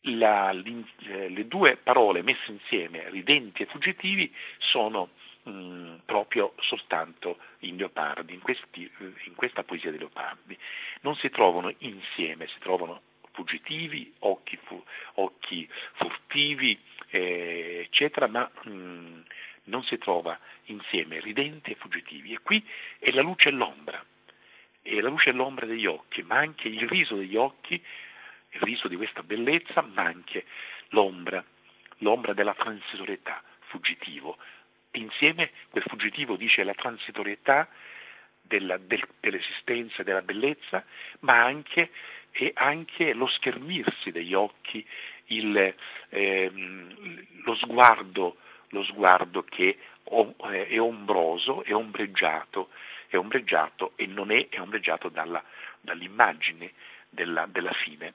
La, 0.03 0.51
eh, 0.51 1.29
le 1.31 1.47
due 1.47 1.77
parole 1.77 2.23
messe 2.23 2.51
insieme, 2.51 3.09
ridenti 3.09 3.63
e 3.63 3.67
fuggitivi, 3.67 4.35
sono 4.59 5.11
mh, 5.49 5.51
mm, 5.51 5.95
proprio 6.05 6.55
soltanto 6.61 7.39
in 7.61 7.77
Leopardi, 7.77 8.35
in, 8.35 8.41
questi, 8.41 8.91
in 8.99 9.35
questa 9.35 9.63
poesia 9.65 9.91
di 9.91 9.99
Leopardi. 9.99 10.57
Non 11.01 11.17
si 11.17 11.31
trovano 11.31 11.73
insieme, 11.79 12.47
si 12.49 12.59
trovano 12.59 13.03
fuggitivi, 13.33 14.13
occhi, 14.21 14.59
fu, 14.65 14.83
occhi 15.15 15.69
furtivi, 15.95 16.79
eh, 17.11 17.83
eccetera, 17.85 18.27
ma 18.27 18.51
mh, 18.65 18.71
mm, 18.71 19.21
non 19.65 19.85
si 19.85 19.99
trova 19.99 20.39
insieme 20.65 21.21
ridenti 21.21 21.73
e 21.73 21.77
fuggitivi. 21.77 22.33
E 22.33 22.41
qui 22.41 22.65
è 22.99 23.11
la 23.11 23.23
luce 23.23 23.49
e 23.49 23.53
l'ombra, 23.53 24.05
è 24.83 25.01
la 25.01 25.09
luce 25.09 25.31
e 25.31 25.33
l'ombra 25.33 25.67
degli 25.67 25.87
occhi, 25.87 26.23
ma 26.23 26.37
anche 26.37 26.69
il 26.69 26.89
riso 26.89 27.15
degli 27.15 27.37
occhi, 27.37 27.75
il 27.75 28.61
riso 28.61 28.89
di 28.89 28.97
questa 28.97 29.23
bellezza, 29.23 29.83
ma 29.83 30.03
anche 30.03 30.47
l'ombra, 30.89 31.45
l'ombra 31.99 32.33
della 32.33 32.55
transitorietà, 32.55 33.43
fuggitivo. 33.69 34.37
Insieme 34.99 35.51
quel 35.71 35.85
fuggitivo 35.87 36.37
dice 36.37 36.65
la 36.65 36.75
transitorietà 36.75 37.69
della, 38.41 38.79
del, 38.79 39.07
dell'esistenza 39.21 40.03
della 40.03 40.23
bellezza, 40.23 40.85
ma 41.21 41.43
anche 41.43 41.91
anche 42.55 43.15
lo 43.15 43.27
schermirsi 43.27 44.11
degli 44.11 44.35
occhi, 44.35 44.87
il, 45.27 45.75
ehm, 46.11 47.27
lo, 47.43 47.55
sguardo, 47.57 48.37
lo, 48.69 48.85
sguardo, 48.85 49.43
che 49.43 49.79
è 50.05 50.79
ombroso, 50.79 51.65
è 51.65 51.75
ombreggiato, 51.75 52.71
è 53.09 53.17
ombreggiato 53.17 53.93
e 53.97 54.07
non 54.07 54.31
è, 54.31 54.49
è 54.49 54.61
ombreggiato 54.61 55.09
dalla, 55.09 55.43
dall'immagine 55.81 56.73
della, 57.09 57.47
della, 57.47 57.73
fine. 57.73 58.15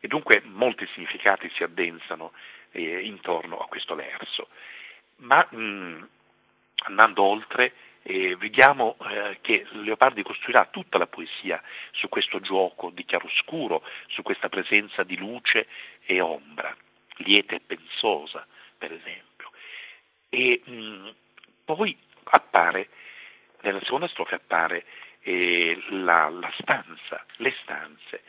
E 0.00 0.08
dunque 0.08 0.42
molti 0.44 0.86
significati 0.92 1.50
si 1.54 1.62
addensano 1.62 2.32
eh, 2.72 3.00
intorno 3.00 3.58
a 3.58 3.66
questo 3.66 3.94
verso. 3.94 4.48
Ma 5.18 5.46
mh, 5.50 6.08
andando 6.84 7.22
oltre, 7.22 7.74
eh, 8.02 8.36
vediamo 8.36 8.96
eh, 9.08 9.38
che 9.40 9.66
Leopardi 9.70 10.22
costruirà 10.22 10.66
tutta 10.66 10.98
la 10.98 11.06
poesia 11.06 11.62
su 11.92 12.08
questo 12.08 12.40
gioco 12.40 12.90
di 12.90 13.04
chiaroscuro, 13.04 13.82
su 14.08 14.22
questa 14.22 14.48
presenza 14.48 15.04
di 15.04 15.16
luce 15.16 15.68
e 16.04 16.20
ombra, 16.20 16.74
lieta 17.18 17.54
e 17.54 17.60
pensosa, 17.60 18.46
per 18.76 18.92
esempio. 18.92 19.50
E 20.28 20.62
mh, 20.64 21.14
poi 21.64 21.96
appare, 22.24 22.88
nella 23.60 23.80
seconda 23.82 24.08
strofa 24.08 24.34
appare 24.34 24.84
eh, 25.20 25.80
la, 25.90 26.28
la, 26.28 26.52
stanza, 26.58 27.24
le 27.36 27.54
stanze, 27.62 28.22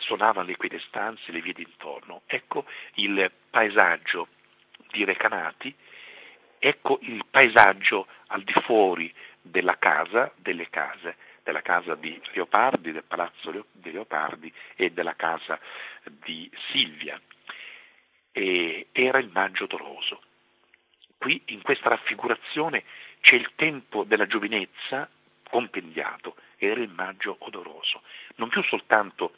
suonavano 0.00 0.46
le 0.46 0.56
quete 0.56 0.78
stanze, 0.80 1.32
le 1.32 1.40
vie 1.40 1.54
d'intorno. 1.54 2.22
Ecco 2.26 2.66
il 2.94 3.30
paesaggio 3.48 4.28
di 4.90 5.04
Recanati, 5.04 5.74
ecco 6.58 6.98
il 7.02 7.24
paesaggio 7.28 8.06
al 8.28 8.42
di 8.42 8.52
fuori 8.64 9.12
della 9.40 9.78
casa, 9.78 10.32
delle 10.36 10.68
case, 10.68 11.16
della 11.42 11.62
casa 11.62 11.94
di 11.94 12.20
Leopardi, 12.32 12.92
del 12.92 13.04
palazzo 13.04 13.66
di 13.70 13.92
Leopardi 13.92 14.52
e 14.74 14.90
della 14.90 15.14
casa 15.14 15.58
di 16.04 16.50
Silvia. 16.70 17.20
E 18.32 18.88
era 18.92 19.18
il 19.18 19.30
maggio 19.32 19.66
doroso. 19.66 20.22
Qui 21.18 21.40
in 21.46 21.62
questa 21.62 21.88
raffigurazione 21.88 22.84
c'è 23.20 23.36
il 23.36 23.50
tempo 23.54 24.04
della 24.04 24.26
giovinezza 24.26 25.08
compendiato, 25.48 26.36
era 26.56 26.80
il 26.80 26.90
maggio 26.90 27.36
odoroso. 27.38 28.02
Non 28.36 28.48
più 28.48 28.62
soltanto 28.64 29.36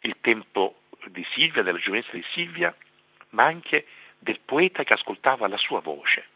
il 0.00 0.16
tempo 0.20 0.82
di 1.06 1.26
Silvia, 1.34 1.62
della 1.62 1.78
giovinezza 1.78 2.12
di 2.12 2.24
Silvia, 2.32 2.74
ma 3.30 3.44
anche 3.44 3.86
del 4.22 4.40
poeta 4.40 4.84
che 4.84 4.92
ascoltava 4.92 5.48
la 5.48 5.56
sua 5.56 5.80
voce. 5.80 6.28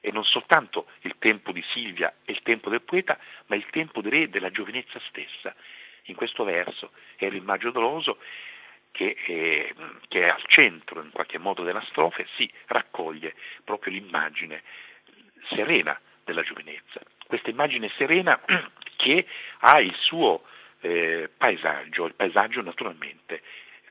E 0.00 0.12
non 0.12 0.24
soltanto 0.24 0.86
il 1.00 1.16
tempo 1.18 1.52
di 1.52 1.62
Silvia 1.72 2.14
e 2.24 2.32
il 2.32 2.40
tempo 2.42 2.70
del 2.70 2.82
poeta, 2.82 3.18
ma 3.46 3.56
il 3.56 3.66
tempo 3.70 4.00
direi 4.00 4.30
della 4.30 4.50
giovinezza 4.50 5.00
stessa. 5.08 5.54
In 6.04 6.14
questo 6.14 6.44
verso 6.44 6.92
era 7.16 7.34
il 7.34 7.42
maggio 7.42 7.70
doloso 7.70 8.18
che 8.92 9.14
è, 9.14 9.74
che 10.08 10.22
è 10.22 10.28
al 10.28 10.42
centro 10.46 11.02
in 11.02 11.10
qualche 11.10 11.38
modo 11.38 11.62
della 11.62 11.84
strofa, 11.88 12.24
si 12.36 12.50
raccoglie 12.66 13.34
proprio 13.64 13.92
l'immagine 13.92 14.62
serena 15.48 16.00
della 16.24 16.42
giovinezza. 16.42 17.00
Questa 17.26 17.50
immagine 17.50 17.90
serena 17.96 18.40
che 18.96 19.26
ha 19.58 19.80
il 19.80 19.94
suo 19.96 20.44
eh, 20.80 21.28
paesaggio, 21.36 22.06
il 22.06 22.14
paesaggio 22.14 22.62
naturalmente 22.62 23.42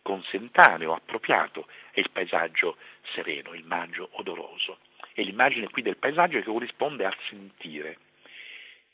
consentaneo, 0.09 0.95
appropriato, 0.95 1.67
è 1.91 1.99
il 1.99 2.09
paesaggio 2.09 2.77
sereno, 3.13 3.53
il 3.53 3.63
maggio 3.63 4.09
odoroso. 4.13 4.79
E 5.13 5.21
l'immagine 5.21 5.69
qui 5.69 5.83
del 5.83 5.97
paesaggio 5.97 6.39
che 6.39 6.45
corrisponde 6.45 7.05
al 7.05 7.15
sentire. 7.29 7.99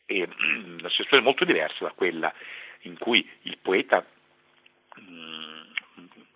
E, 0.06 0.28
la 0.80 0.90
situazione 0.90 1.22
è 1.22 1.26
molto 1.26 1.46
diversa 1.46 1.86
da 1.86 1.92
quella 1.92 2.34
in 2.82 2.98
cui 2.98 3.28
il 3.44 3.58
poeta, 3.60 4.06
mm, 5.00 5.62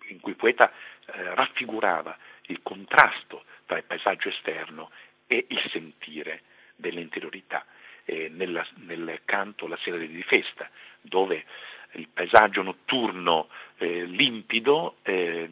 in 0.08 0.20
cui 0.20 0.32
il 0.32 0.38
poeta 0.38 0.72
eh, 0.72 1.34
raffigurava 1.34 2.16
il 2.46 2.60
contrasto 2.62 3.44
tra 3.66 3.76
il 3.76 3.84
paesaggio 3.84 4.30
esterno 4.30 4.90
e 5.26 5.44
il 5.46 5.62
sentire 5.70 6.42
dell'interiorità. 6.74 7.66
Eh, 8.04 8.30
nella, 8.30 8.66
nel 8.76 9.20
canto 9.26 9.68
La 9.68 9.78
sera 9.82 9.98
di 9.98 10.22
festa, 10.22 10.68
dove 11.02 11.44
il 11.92 12.08
paesaggio 12.08 12.62
notturno 12.62 13.48
eh, 13.78 14.04
limpido, 14.04 14.96
eh, 15.02 15.48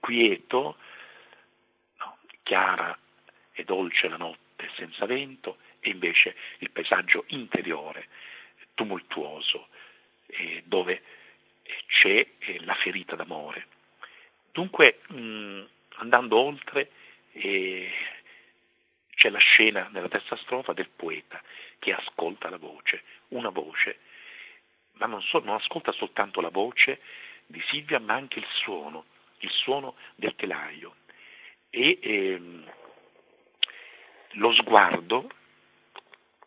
quieto, 0.00 0.76
no, 1.98 2.18
chiara 2.42 2.96
e 3.52 3.64
dolce 3.64 4.08
la 4.08 4.16
notte 4.16 4.70
senza 4.76 5.06
vento, 5.06 5.58
e 5.80 5.90
invece 5.90 6.36
il 6.58 6.70
paesaggio 6.70 7.24
interiore, 7.28 8.08
tumultuoso, 8.74 9.68
eh, 10.26 10.62
dove 10.66 11.02
c'è 11.86 12.26
eh, 12.38 12.64
la 12.64 12.74
ferita 12.74 13.16
d'amore. 13.16 13.66
Dunque, 14.52 15.00
mh, 15.08 15.62
andando 15.96 16.38
oltre, 16.38 16.90
eh, 17.32 17.92
c'è 19.14 19.30
la 19.30 19.38
scena 19.38 19.88
nella 19.90 20.08
terza 20.08 20.36
strofa 20.36 20.72
del 20.72 20.88
poeta 20.88 21.42
che 21.78 21.92
ascolta 21.92 22.50
la 22.50 22.58
voce, 22.58 23.02
una 23.28 23.50
voce, 23.50 23.98
ma 24.96 25.06
non, 25.06 25.22
so, 25.22 25.40
non 25.40 25.54
ascolta 25.54 25.92
soltanto 25.92 26.40
la 26.40 26.50
voce 26.50 27.00
di 27.46 27.62
Silvia, 27.68 28.00
ma 28.00 28.14
anche 28.14 28.38
il 28.38 28.46
suono, 28.50 29.06
il 29.38 29.50
suono 29.50 29.96
del 30.14 30.34
telaio. 30.34 30.96
E 31.70 31.98
ehm, 32.00 32.72
lo 34.32 34.52
sguardo, 34.52 35.30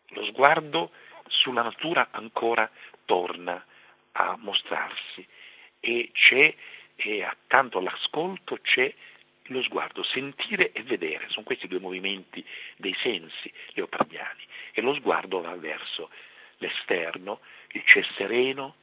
lo 0.09 0.25
sguardo 0.25 0.91
sulla 1.27 1.61
natura 1.61 2.09
ancora 2.11 2.69
torna 3.05 3.63
a 4.13 4.35
mostrarsi. 4.37 5.25
E 5.79 6.09
c'è, 6.13 6.53
e 6.95 7.23
accanto 7.23 7.77
all'ascolto 7.77 8.59
c'è 8.61 8.93
lo 9.49 9.63
sguardo, 9.63 10.03
sentire 10.03 10.71
e 10.71 10.83
vedere, 10.83 11.27
sono 11.29 11.45
questi 11.45 11.67
due 11.67 11.79
movimenti 11.79 12.45
dei 12.75 12.95
sensi 13.01 13.51
leopardiani. 13.73 14.43
E 14.73 14.81
lo 14.81 14.93
sguardo 14.93 15.41
va 15.41 15.55
verso 15.55 16.09
l'esterno, 16.59 17.41
il 17.71 17.83
ciel 17.85 18.07
sereno, 18.15 18.75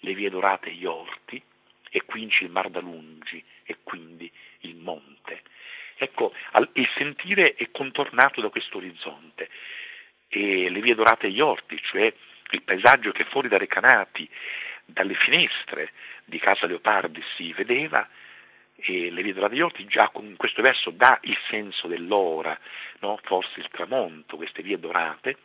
le 0.00 0.14
vie 0.14 0.30
dorate 0.30 0.70
e 0.70 0.74
gli 0.74 0.84
orti 0.84 1.42
e 1.90 2.02
quindi 2.04 2.34
il 2.40 2.50
mar 2.50 2.70
da 2.70 2.80
lungi 2.80 3.42
e 3.64 3.78
quindi 3.82 4.30
il 4.60 4.76
monte. 4.76 5.42
Ecco, 5.96 6.32
il 6.72 6.88
sentire 6.96 7.54
è 7.54 7.70
contornato 7.70 8.40
da 8.40 8.48
questo 8.48 8.78
orizzonte 8.78 9.48
e 10.28 10.70
le 10.70 10.80
vie 10.80 10.94
dorate 10.94 11.26
e 11.26 11.30
gli 11.30 11.40
orti, 11.40 11.78
cioè 11.82 12.12
il 12.50 12.62
paesaggio 12.62 13.12
che 13.12 13.24
fuori 13.24 13.48
da 13.48 13.58
Recanati, 13.58 14.28
dalle 14.84 15.14
finestre 15.14 15.92
di 16.24 16.38
Casa 16.38 16.66
Leopardi 16.66 17.22
si 17.36 17.52
vedeva, 17.52 18.08
e 18.76 19.10
le 19.10 19.22
vie 19.22 19.32
dorate 19.32 19.54
e 19.54 19.56
gli 19.58 19.62
orti 19.62 19.86
già 19.86 20.08
con 20.08 20.34
questo 20.36 20.62
verso 20.62 20.90
dà 20.90 21.18
il 21.22 21.38
senso 21.48 21.86
dell'ora, 21.86 22.58
no? 23.00 23.18
forse 23.22 23.60
il 23.60 23.68
tramonto, 23.68 24.36
queste 24.36 24.62
vie 24.62 24.78
dorate 24.78 25.38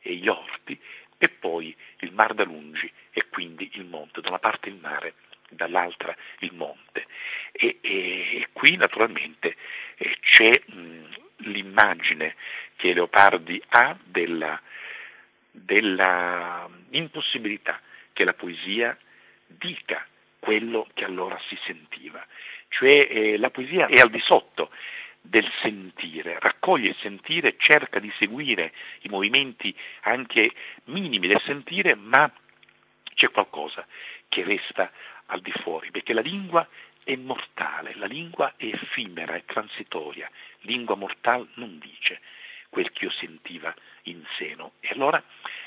e 0.00 0.14
gli 0.14 0.28
orti, 0.28 0.78
e 1.22 1.28
poi 1.28 1.76
il 1.98 2.14
mar 2.14 2.32
da 2.32 2.44
lungi 2.44 2.90
e 3.12 3.26
quindi 3.28 3.72
il 3.74 3.84
monte, 3.84 4.22
da 4.22 4.30
una 4.30 4.38
parte 4.38 4.70
il 4.70 4.78
mare, 4.80 5.16
dall'altra 5.50 6.16
il 6.38 6.54
monte. 6.54 7.06
E, 7.52 7.76
e, 7.82 8.36
e 8.38 8.48
qui 8.54 8.76
naturalmente 8.76 9.54
eh, 9.96 10.16
c'è 10.22 10.50
mh, 10.64 11.04
l'immagine 11.50 12.36
che 12.76 12.94
Leopardi 12.94 13.62
ha 13.68 13.94
della, 14.02 14.58
della 15.50 16.66
impossibilità 16.92 17.78
che 18.14 18.24
la 18.24 18.32
poesia 18.32 18.96
dica 19.46 20.06
quello 20.38 20.88
che 20.94 21.04
allora 21.04 21.38
si 21.48 21.58
sentiva. 21.66 22.24
Cioè 22.68 23.08
eh, 23.10 23.36
la 23.36 23.50
poesia 23.50 23.88
è 23.88 24.00
al 24.00 24.08
di 24.08 24.20
sotto 24.20 24.70
del 25.20 25.48
sentire, 25.60 26.38
raccoglie 26.38 26.90
il 26.90 26.96
sentire, 27.00 27.56
cerca 27.58 27.98
di 27.98 28.12
seguire 28.18 28.72
i 29.02 29.08
movimenti 29.08 29.74
anche 30.02 30.52
minimi 30.84 31.26
del 31.26 31.42
sentire, 31.44 31.94
ma 31.94 32.30
c'è 33.14 33.30
qualcosa 33.30 33.86
che 34.28 34.42
resta 34.44 34.90
al 35.26 35.40
di 35.40 35.52
fuori, 35.52 35.90
perché 35.90 36.12
la 36.12 36.20
lingua 36.20 36.66
è 37.04 37.14
mortale, 37.16 37.94
la 37.96 38.06
lingua 38.06 38.54
è 38.56 38.64
effimera, 38.64 39.34
è 39.34 39.44
transitoria, 39.44 40.30
lingua 40.60 40.96
mortale 40.96 41.46
non 41.54 41.78
dice 41.78 42.20
quel 42.70 42.90
che 42.92 43.04
io 43.04 43.10
sentiva 43.10 43.74
in 44.04 44.24
seno. 44.38 44.72
E 44.80 44.88
allora 44.92 45.22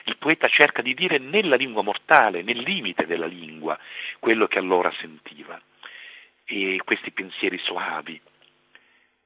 il 0.05 0.17
poeta 0.17 0.47
cerca 0.47 0.81
di 0.81 0.93
dire 0.93 1.17
nella 1.17 1.55
lingua 1.55 1.83
mortale, 1.83 2.41
nel 2.41 2.59
limite 2.59 3.05
della 3.05 3.25
lingua, 3.25 3.77
quello 4.19 4.47
che 4.47 4.57
allora 4.57 4.91
sentiva. 4.99 5.61
E 6.45 6.81
questi 6.83 7.11
pensieri 7.11 7.57
soavi, 7.59 8.19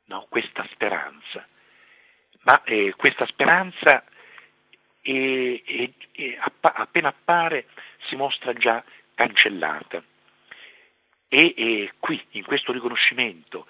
no? 0.08 0.26
questa 0.30 0.68
speranza. 0.72 1.48
Ma 2.42 2.64
eh, 2.64 2.94
questa 2.96 3.26
speranza 3.26 4.04
è, 5.02 5.62
è, 5.64 5.90
è, 6.12 6.40
appena 6.62 7.10
appare 7.10 7.68
si 8.08 8.16
mostra 8.16 8.54
già 8.54 8.84
cancellata. 9.16 10.04
E, 11.30 11.92
qui, 12.00 12.24
in 12.32 12.46
questo 12.46 12.72
riconoscimento 12.72 13.68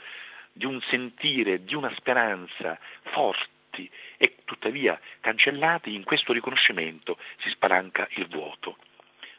di 0.51 0.65
un 0.65 0.79
sentire, 0.89 1.63
di 1.63 1.75
una 1.75 1.93
speranza 1.95 2.79
forti 3.11 3.89
e 4.17 4.37
tuttavia 4.45 4.99
cancellati, 5.19 5.93
in 5.93 6.03
questo 6.03 6.33
riconoscimento 6.33 7.17
si 7.41 7.49
spalanca 7.49 8.07
il 8.11 8.27
vuoto. 8.27 8.77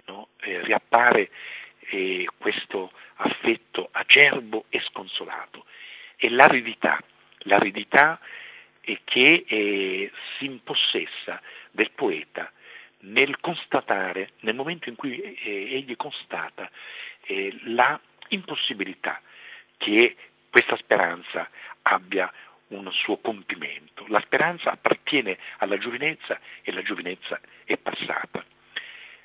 No? 0.07 0.29
Eh, 0.41 0.63
riappare 0.63 1.31
eh, 1.91 2.27
questo 2.39 2.93
affetto 3.17 3.89
acerbo 3.93 4.65
e 4.69 4.81
sconsolato 4.81 5.67
e 6.19 6.29
l'aridità, 6.29 7.01
l'aridità 7.41 8.19
che 9.05 9.45
eh, 9.47 10.11
si 10.37 10.47
impossessa 10.47 11.41
del 11.71 11.91
poeta 11.93 12.51
nel 13.01 13.39
constatare, 13.41 14.31
nel 14.41 14.55
momento 14.55 14.89
in 14.89 14.97
cui 14.97 15.21
eh, 15.21 15.77
egli 15.77 15.97
constata 15.97 16.69
eh, 17.23 17.57
la 17.65 17.99
impossibilità 18.29 19.21
che 19.77 20.17
questa 20.51 20.77
speranza 20.77 21.49
abbia 21.83 22.33
un 22.69 22.91
suo 22.93 23.19
compimento. 23.19 24.05
La 24.09 24.21
speranza 24.21 24.73
appartiene 24.73 25.39
alla 25.59 25.79
giovinezza 25.79 26.39
e 26.63 26.73
la 26.73 26.83
giovinezza 26.83 27.41
è 27.65 27.77
passata. 27.77 28.45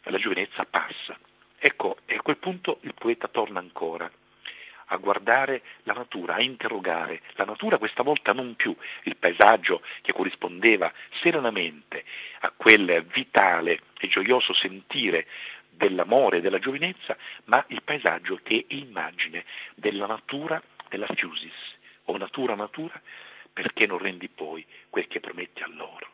La 0.03 0.17
giovinezza 0.17 0.65
passa. 0.65 1.17
Ecco, 1.57 1.97
e 2.05 2.15
a 2.15 2.21
quel 2.21 2.37
punto 2.37 2.79
il 2.81 2.93
poeta 2.93 3.27
torna 3.27 3.59
ancora 3.59 4.09
a 4.87 4.97
guardare 4.97 5.61
la 5.83 5.93
natura, 5.93 6.35
a 6.35 6.41
interrogare 6.41 7.21
la 7.33 7.45
natura, 7.45 7.77
questa 7.77 8.03
volta 8.03 8.33
non 8.33 8.55
più 8.55 8.75
il 9.03 9.15
paesaggio 9.17 9.81
che 10.01 10.13
corrispondeva 10.13 10.91
serenamente 11.21 12.03
a 12.41 12.51
quel 12.55 13.03
vitale 13.05 13.81
e 13.99 14.07
gioioso 14.07 14.53
sentire 14.53 15.27
dell'amore 15.69 16.37
e 16.37 16.41
della 16.41 16.59
giovinezza, 16.59 17.17
ma 17.45 17.63
il 17.69 17.81
paesaggio 17.81 18.39
che 18.43 18.65
è 18.67 18.73
immagine 18.75 19.45
della 19.75 20.05
natura 20.05 20.61
della 20.89 21.07
Fiusis, 21.15 21.75
o 22.05 22.17
natura 22.17 22.55
natura, 22.55 23.01
perché 23.51 23.85
non 23.85 23.97
rendi 23.97 24.29
poi 24.29 24.65
quel 24.89 25.07
che 25.07 25.19
prometti 25.19 25.63
a 25.63 25.67
loro, 25.67 26.07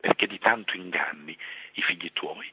perché 0.00 0.26
di 0.26 0.38
tanto 0.38 0.76
inganni 0.76 1.36
i 1.72 1.82
figli 1.82 2.10
tuoi. 2.12 2.50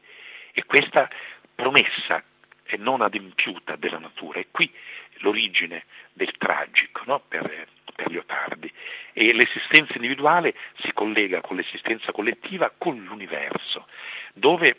E 0.52 0.66
questa 0.66 1.10
promessa 1.56 2.24
è 2.63 2.78
non 2.78 3.02
adempiuta 3.02 3.76
della 3.76 3.99
natura, 3.99 4.39
è 4.39 4.47
qui 4.52 4.71
l'origine 5.17 5.86
del 6.13 6.32
tragico 6.38 7.04
no? 7.06 7.19
per, 7.19 7.67
per 7.93 8.12
Leopardi 8.12 8.71
e 9.13 9.34
l'esistenza 9.34 9.93
individuale 9.95 10.56
si 10.82 10.91
collega 10.93 11.41
con 11.41 11.56
l'esistenza 11.56 12.12
collettiva, 12.12 12.73
con 12.78 13.04
l'universo, 13.04 13.88
dove 14.34 14.76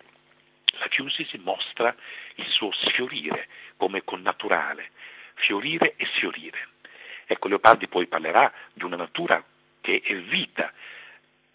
la 0.78 0.88
Chiusi 0.88 1.24
si 1.24 1.38
mostra 1.38 1.94
il 2.36 2.46
suo 2.46 2.72
sfiorire 2.72 3.48
come 3.76 4.02
connaturale, 4.02 4.90
fiorire 5.34 5.94
e 5.96 6.06
sfiorire. 6.14 6.68
Ecco, 7.26 7.48
Leopardi 7.48 7.88
poi 7.88 8.06
parlerà 8.06 8.52
di 8.72 8.84
una 8.84 8.96
natura 8.96 9.42
che 9.80 10.00
è 10.04 10.14
vita 10.14 10.72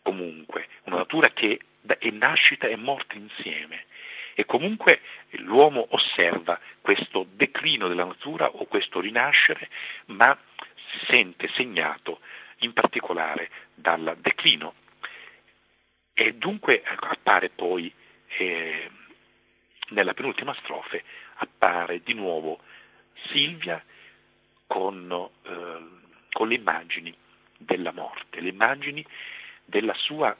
comunque, 0.01 0.67
una 0.83 0.97
natura 0.97 1.29
che 1.29 1.59
è 1.97 2.09
nascita 2.09 2.67
e 2.67 2.75
morte 2.75 3.17
insieme. 3.17 3.85
E 4.33 4.45
comunque 4.45 5.01
l'uomo 5.31 5.85
osserva 5.91 6.59
questo 6.81 7.25
declino 7.31 7.87
della 7.87 8.05
natura 8.05 8.49
o 8.49 8.65
questo 8.65 8.99
rinascere, 8.99 9.69
ma 10.07 10.37
si 10.91 11.05
sente 11.05 11.49
segnato 11.55 12.19
in 12.59 12.73
particolare 12.73 13.49
dal 13.73 14.17
declino. 14.19 14.73
E 16.13 16.33
dunque 16.33 16.83
ecco, 16.83 17.05
appare 17.05 17.49
poi, 17.49 17.91
eh, 18.37 18.89
nella 19.89 20.13
penultima 20.13 20.53
strofe, 20.55 21.03
appare 21.35 22.01
di 22.03 22.13
nuovo 22.13 22.59
Silvia 23.31 23.83
con, 24.67 25.29
eh, 25.43 25.87
con 26.31 26.47
le 26.47 26.55
immagini 26.55 27.15
della 27.57 27.91
morte, 27.91 28.41
le 28.41 28.49
immagini 28.49 29.05
della 29.65 29.93
sua 29.93 30.35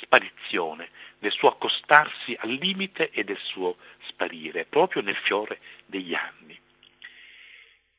sparizione, 0.00 0.90
del 1.18 1.32
suo 1.32 1.48
accostarsi 1.48 2.36
al 2.38 2.50
limite 2.50 3.10
e 3.10 3.24
del 3.24 3.38
suo 3.38 3.76
sparire, 4.06 4.64
proprio 4.64 5.02
nel 5.02 5.16
fiore 5.16 5.58
degli 5.86 6.14
anni. 6.14 6.58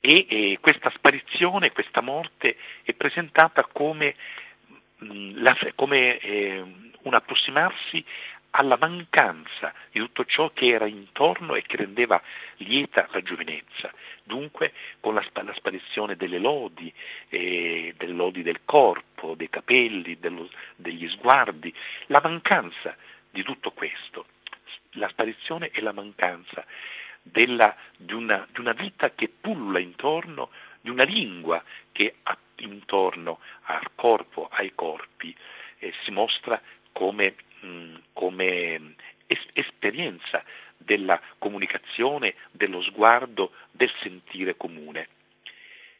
E, 0.02 0.26
e 0.30 0.58
questa 0.62 0.90
sparizione, 0.96 1.72
questa 1.72 2.02
morte 2.02 2.56
è 2.84 2.94
presentata 2.94 3.66
come, 3.66 4.16
mh, 4.98 5.42
la, 5.42 5.58
come 5.76 6.18
eh, 6.20 6.64
un 7.02 7.14
approssimarsi 7.14 8.04
alla 8.52 8.78
mancanza 8.80 9.74
di 9.92 10.00
tutto 10.00 10.26
ciò 10.26 10.52
che 10.52 10.68
era 10.68 10.88
intorno 10.88 11.56
e 11.56 11.62
che 11.64 11.78
rendeva 11.78 12.22
lieta 12.58 13.08
la 13.12 13.22
giovinezza. 13.22 13.94
Dunque 14.24 14.74
con 15.00 15.14
la, 15.14 15.24
la 15.34 15.54
sparizione 15.54 16.16
delle 16.16 16.40
lodi, 16.40 16.92
eh, 17.30 17.94
delle 17.98 18.14
lodi 18.14 18.42
del 18.42 18.62
corpo, 18.66 19.36
dei 19.36 19.50
capelli, 19.50 20.18
dello, 20.20 20.50
degli 20.76 21.08
sguardi, 21.10 21.74
la 22.08 22.22
mancanza 22.24 22.96
di 23.30 23.44
tutto 23.44 23.72
questo 23.72 24.26
la 24.94 25.10
sparizione 25.10 25.70
e 25.70 25.82
la 25.82 25.92
mancanza 25.92 26.66
della, 27.22 27.76
di, 27.96 28.14
una, 28.14 28.48
di, 28.52 28.60
una, 28.60 28.74
vita 28.74 29.12
che 29.12 29.30
pulla 29.30 29.80
intorno, 29.80 30.50
di 30.82 30.90
una 30.90 31.04
lingua 31.04 31.64
che 31.92 32.16
intorno 32.58 33.40
al 33.64 33.92
corpo, 33.96 34.48
ai 34.52 34.74
corpi, 34.74 35.36
eh, 35.80 35.94
si 36.04 36.12
mostra 36.12 36.60
come, 36.92 37.36
mh, 37.60 37.68
mm, 37.68 37.96
come 38.14 38.96
es- 39.28 39.48
esperienza 39.54 40.44
della 40.78 41.22
comunicazione, 41.38 42.36
dello 42.52 42.82
sguardo, 42.82 43.54
del 43.72 43.92
sentire 44.02 44.56
comune. 44.58 45.10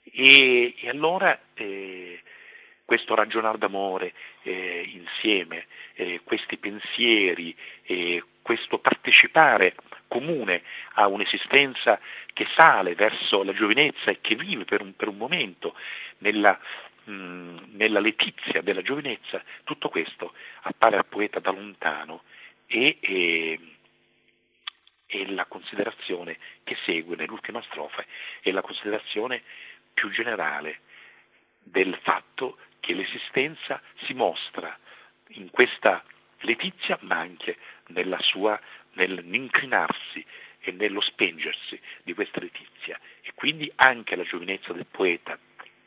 E, 0.04 0.74
e 0.78 0.90
allora 0.90 1.40
eh, 1.54 2.22
questo 2.90 3.14
ragionare 3.14 3.60
d'amore 3.60 4.14
eh, 4.42 4.84
insieme, 4.96 5.68
eh, 5.94 6.22
questi 6.24 6.58
pensieri, 6.58 7.56
eh, 7.84 8.24
questo 8.42 8.80
partecipare 8.80 9.76
comune 10.08 10.64
a 10.94 11.06
un'esistenza 11.06 12.00
che 12.34 12.48
sale 12.58 12.96
verso 12.96 13.44
la 13.44 13.54
giovinezza 13.54 14.10
e 14.10 14.22
che 14.22 14.34
vive 14.34 14.66
per 14.66 14.82
un, 14.82 14.96
per 14.96 15.08
un 15.08 15.18
momento 15.18 15.76
nella, 16.18 16.60
mh, 17.04 17.58
nella 17.74 18.00
letizia 18.00 18.64
della 18.64 18.82
giovinezza, 18.82 19.44
tutto 19.64 19.90
questo 19.90 20.34
appare 20.62 20.98
al 20.98 21.06
poeta 21.06 21.38
da 21.38 21.52
lontano 21.52 22.24
e, 22.66 22.98
e, 23.02 23.60
e 25.06 25.30
la 25.30 25.46
considerazione 25.46 26.40
che 26.64 26.76
segue 26.86 27.16
nell'ultima 27.16 27.62
strofa 27.68 28.04
è 28.42 28.50
la 28.50 28.62
considerazione 28.62 29.44
più 29.94 30.10
generale 30.10 30.80
del 31.62 31.96
fatto 32.02 32.58
che 33.40 33.48
l'esistenza 33.48 33.82
si 34.06 34.14
mostra 34.14 34.78
in 35.30 35.50
questa 35.50 36.04
letizia 36.40 36.98
ma 37.02 37.18
anche 37.18 37.58
sua, 38.20 38.60
nell'inclinarsi 38.94 40.26
e 40.60 40.72
nello 40.72 41.00
spengersi 41.02 41.80
di 42.04 42.14
questa 42.14 42.40
letizia 42.40 43.00
e 43.22 43.32
quindi 43.34 43.72
anche 43.76 44.16
la 44.16 44.24
giovinezza 44.24 44.74
del 44.74 44.86
poeta 44.86 45.38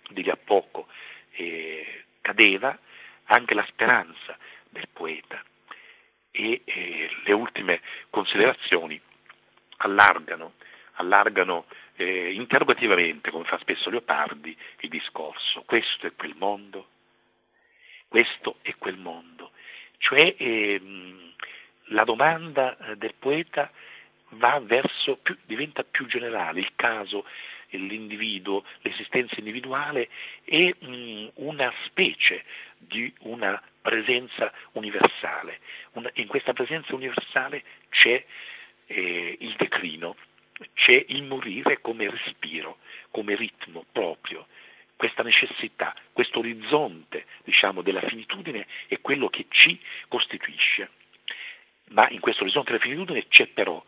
di 0.09 0.23
lì 0.23 0.31
a 0.31 0.38
poco 0.43 0.88
eh, 1.33 2.05
cadeva, 2.21 2.79
anche 3.25 3.55
la 3.55 3.65
speranza 3.67 4.37
del 4.69 4.88
poeta 4.93 5.43
e 6.31 6.62
eh, 6.65 7.11
le 7.25 7.33
ultime 7.33 7.81
considerazioni 8.09 9.01
allargano, 9.79 10.55
allargano 10.95 11.67
eh, 11.97 12.33
interrogativamente, 12.33 13.31
come 13.31 13.45
fa 13.45 13.59
spesso 13.59 13.91
Leopardi, 13.91 14.57
il 14.81 14.88
discorso. 14.88 15.62
Questo 15.67 16.07
è 16.07 16.12
quel 16.15 16.35
mondo? 16.37 16.88
Questo 18.12 18.57
è 18.61 18.75
quel 18.77 18.98
mondo. 18.98 19.53
Cioè 19.96 20.35
ehm, 20.37 21.33
la 21.85 22.05
domanda 22.05 22.77
eh, 22.77 22.96
del 22.96 23.14
poeta 23.18 23.72
verso, 24.29 25.16
più, 25.16 25.35
diventa 25.46 25.83
più 25.83 26.05
generale, 26.05 26.61
il 26.61 26.72
caso, 26.77 27.25
l'individuo, 27.70 28.66
l'esistenza 28.83 29.37
individuale 29.38 30.11
è 30.44 30.75
mh, 30.79 31.31
una 31.37 31.72
specie 31.87 32.44
di 32.77 33.11
una 33.20 33.59
presenza 33.81 34.53
universale. 34.72 35.61
Una, 35.92 36.11
in 36.16 36.27
questa 36.27 36.53
presenza 36.53 36.94
universale 36.94 37.64
c'è 37.88 38.22
eh, 38.88 39.37
il 39.40 39.55
declino, 39.57 40.16
c'è 40.75 41.03
il 41.09 41.22
morire 41.22 41.81
come 41.81 42.11
respiro, 42.11 42.77
come 43.11 43.35
ritmo 43.37 43.87
proprio. 43.90 44.48
Questa 45.03 45.25
necessità, 45.25 45.97
questo 46.12 46.38
orizzonte 46.38 47.27
diciamo, 47.43 47.83
della 47.83 48.03
finitudine 48.03 48.69
è 48.87 49.01
quello 49.01 49.29
che 49.29 49.47
ci 49.49 49.77
costituisce. 50.07 50.91
Ma 51.88 52.09
in 52.11 52.21
questo 52.21 52.43
orizzonte 52.45 52.71
della 52.71 52.85
finitudine 52.85 53.27
c'è 53.27 53.49
però 53.49 53.85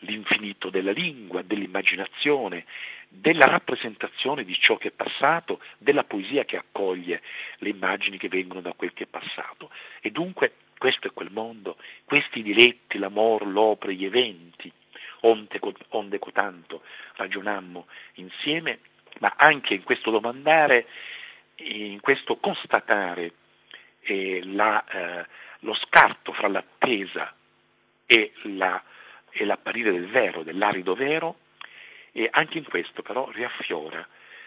l'infinito 0.00 0.68
della 0.68 0.90
lingua, 0.90 1.40
dell'immaginazione, 1.40 2.66
della 3.08 3.46
rappresentazione 3.46 4.44
di 4.44 4.54
ciò 4.60 4.76
che 4.76 4.88
è 4.88 4.90
passato, 4.90 5.58
della 5.78 6.04
poesia 6.04 6.44
che 6.44 6.58
accoglie 6.58 7.22
le 7.56 7.70
immagini 7.70 8.18
che 8.18 8.28
vengono 8.28 8.60
da 8.60 8.74
quel 8.74 8.92
che 8.92 9.04
è 9.04 9.06
passato. 9.06 9.70
E 10.02 10.10
dunque 10.10 10.56
questo 10.76 11.06
è 11.06 11.12
quel 11.12 11.30
mondo, 11.30 11.78
questi 12.04 12.42
diletti, 12.42 12.98
l'amor, 12.98 13.46
l'opera, 13.46 13.90
gli 13.90 14.04
eventi, 14.04 14.70
onde, 15.20 15.58
onde 15.88 16.18
cotanto 16.18 16.82
ragionammo 17.14 17.86
insieme, 18.16 18.80
ma 19.20 19.34
anche 19.36 19.74
in 19.74 19.82
questo 19.82 20.10
domandare, 20.10 20.86
in 21.56 22.00
questo 22.00 22.36
constatare 22.36 23.32
eh, 24.00 24.40
la, 24.44 24.84
eh, 24.84 25.26
lo 25.60 25.74
scarto 25.74 26.32
fra 26.32 26.48
l'attesa 26.48 27.34
e, 28.06 28.32
la, 28.42 28.82
e 29.30 29.44
l'apparire 29.44 29.92
del 29.92 30.08
vero, 30.08 30.42
dell'arido 30.42 30.94
vero, 30.94 31.36
e 32.12 32.28
anche 32.30 32.58
in 32.58 32.64
questo 32.64 33.02
però 33.02 33.30
riaffiora 33.30 34.06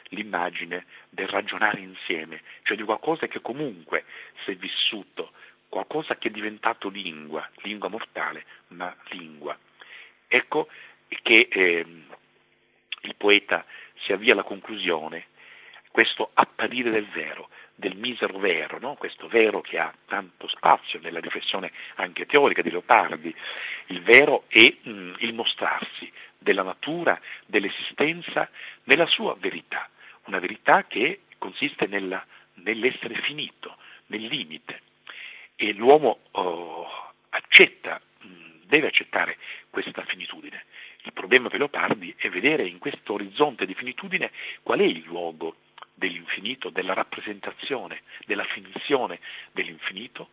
l'immagine 0.09 0.85
del 1.09 1.27
ragionare 1.27 1.79
insieme, 1.79 2.41
cioè 2.63 2.77
di 2.77 2.83
qualcosa 2.83 3.27
che 3.27 3.41
comunque, 3.41 4.05
se 4.43 4.55
vissuto, 4.55 5.31
qualcosa 5.67 6.15
che 6.17 6.27
è 6.27 6.31
diventato 6.31 6.89
lingua, 6.89 7.49
lingua 7.63 7.89
mortale, 7.89 8.45
ma 8.67 8.95
lingua. 9.09 9.57
Ecco 10.27 10.67
che 11.07 11.47
eh, 11.49 11.85
il 13.01 13.15
poeta 13.15 13.65
si 14.05 14.13
avvia 14.13 14.33
alla 14.33 14.43
conclusione, 14.43 15.25
questo 15.89 16.29
apparire 16.33 16.91
del 16.91 17.07
vero, 17.07 17.49
del 17.73 17.95
misero 17.95 18.37
vero, 18.37 18.79
no? 18.79 18.95
questo 18.95 19.27
vero 19.27 19.61
che 19.61 19.79
ha 19.79 19.93
tanto 20.05 20.47
spazio 20.47 20.99
nella 21.01 21.19
riflessione 21.19 21.71
anche 21.95 22.25
teorica 22.25 22.61
di 22.61 22.69
Leopardi, 22.69 23.33
il 23.87 24.01
vero 24.01 24.43
è 24.47 24.73
mh, 24.81 25.15
il 25.19 25.33
mostrarsi 25.33 26.11
della 26.37 26.63
natura, 26.63 27.19
dell'esistenza, 27.45 28.49
nella 28.83 29.07
sua 29.07 29.35
verità, 29.39 29.89
una 30.25 30.39
verità 30.39 30.85
che 30.85 31.21
consiste 31.37 31.87
nella, 31.87 32.23
nell'essere 32.55 33.15
finito, 33.21 33.77
nel 34.07 34.21
limite. 34.21 34.81
E 35.55 35.73
l'uomo 35.73 36.19
oh, 36.31 37.13
accetta, 37.29 37.99
deve 38.65 38.87
accettare 38.87 39.37
questa 39.69 40.03
finitudine. 40.03 40.65
Il 41.05 41.13
problema 41.13 41.49
per 41.49 41.59
Leopardi 41.59 42.13
è 42.17 42.29
vedere 42.29 42.65
in 42.65 42.79
questo 42.79 43.13
orizzonte 43.13 43.67
di 43.67 43.75
finitudine 43.75 44.31
qual 44.63 44.79
è 44.79 44.83
il 44.83 45.03
luogo 45.05 45.57
dell'infinito, 45.93 46.69
della 46.69 46.93
rappresentazione, 46.93 48.01
della 48.25 48.43
finzione 48.43 49.19
dell'infinito 49.51 50.29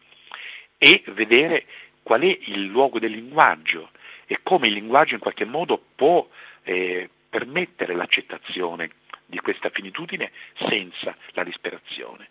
e 0.79 1.03
vedere 1.09 1.67
qual 2.03 2.23
è 2.23 2.39
il 2.47 2.65
luogo 2.65 2.99
del 2.99 3.13
linguaggio 3.13 3.91
e 4.27 4.41
come 4.43 4.69
il 4.69 4.73
linguaggio 4.73 5.15
in 5.15 5.21
qualche 5.21 5.45
modo 5.45 5.81
può 5.95 6.27
eh, 6.63 7.09
permettere 7.29 7.95
l'accettazione 7.95 8.93
di 9.27 9.39
questa 9.41 9.69
finitudine 9.69 10.33
senza 10.55 11.15
la 11.33 11.45
disperazione. 11.45 12.31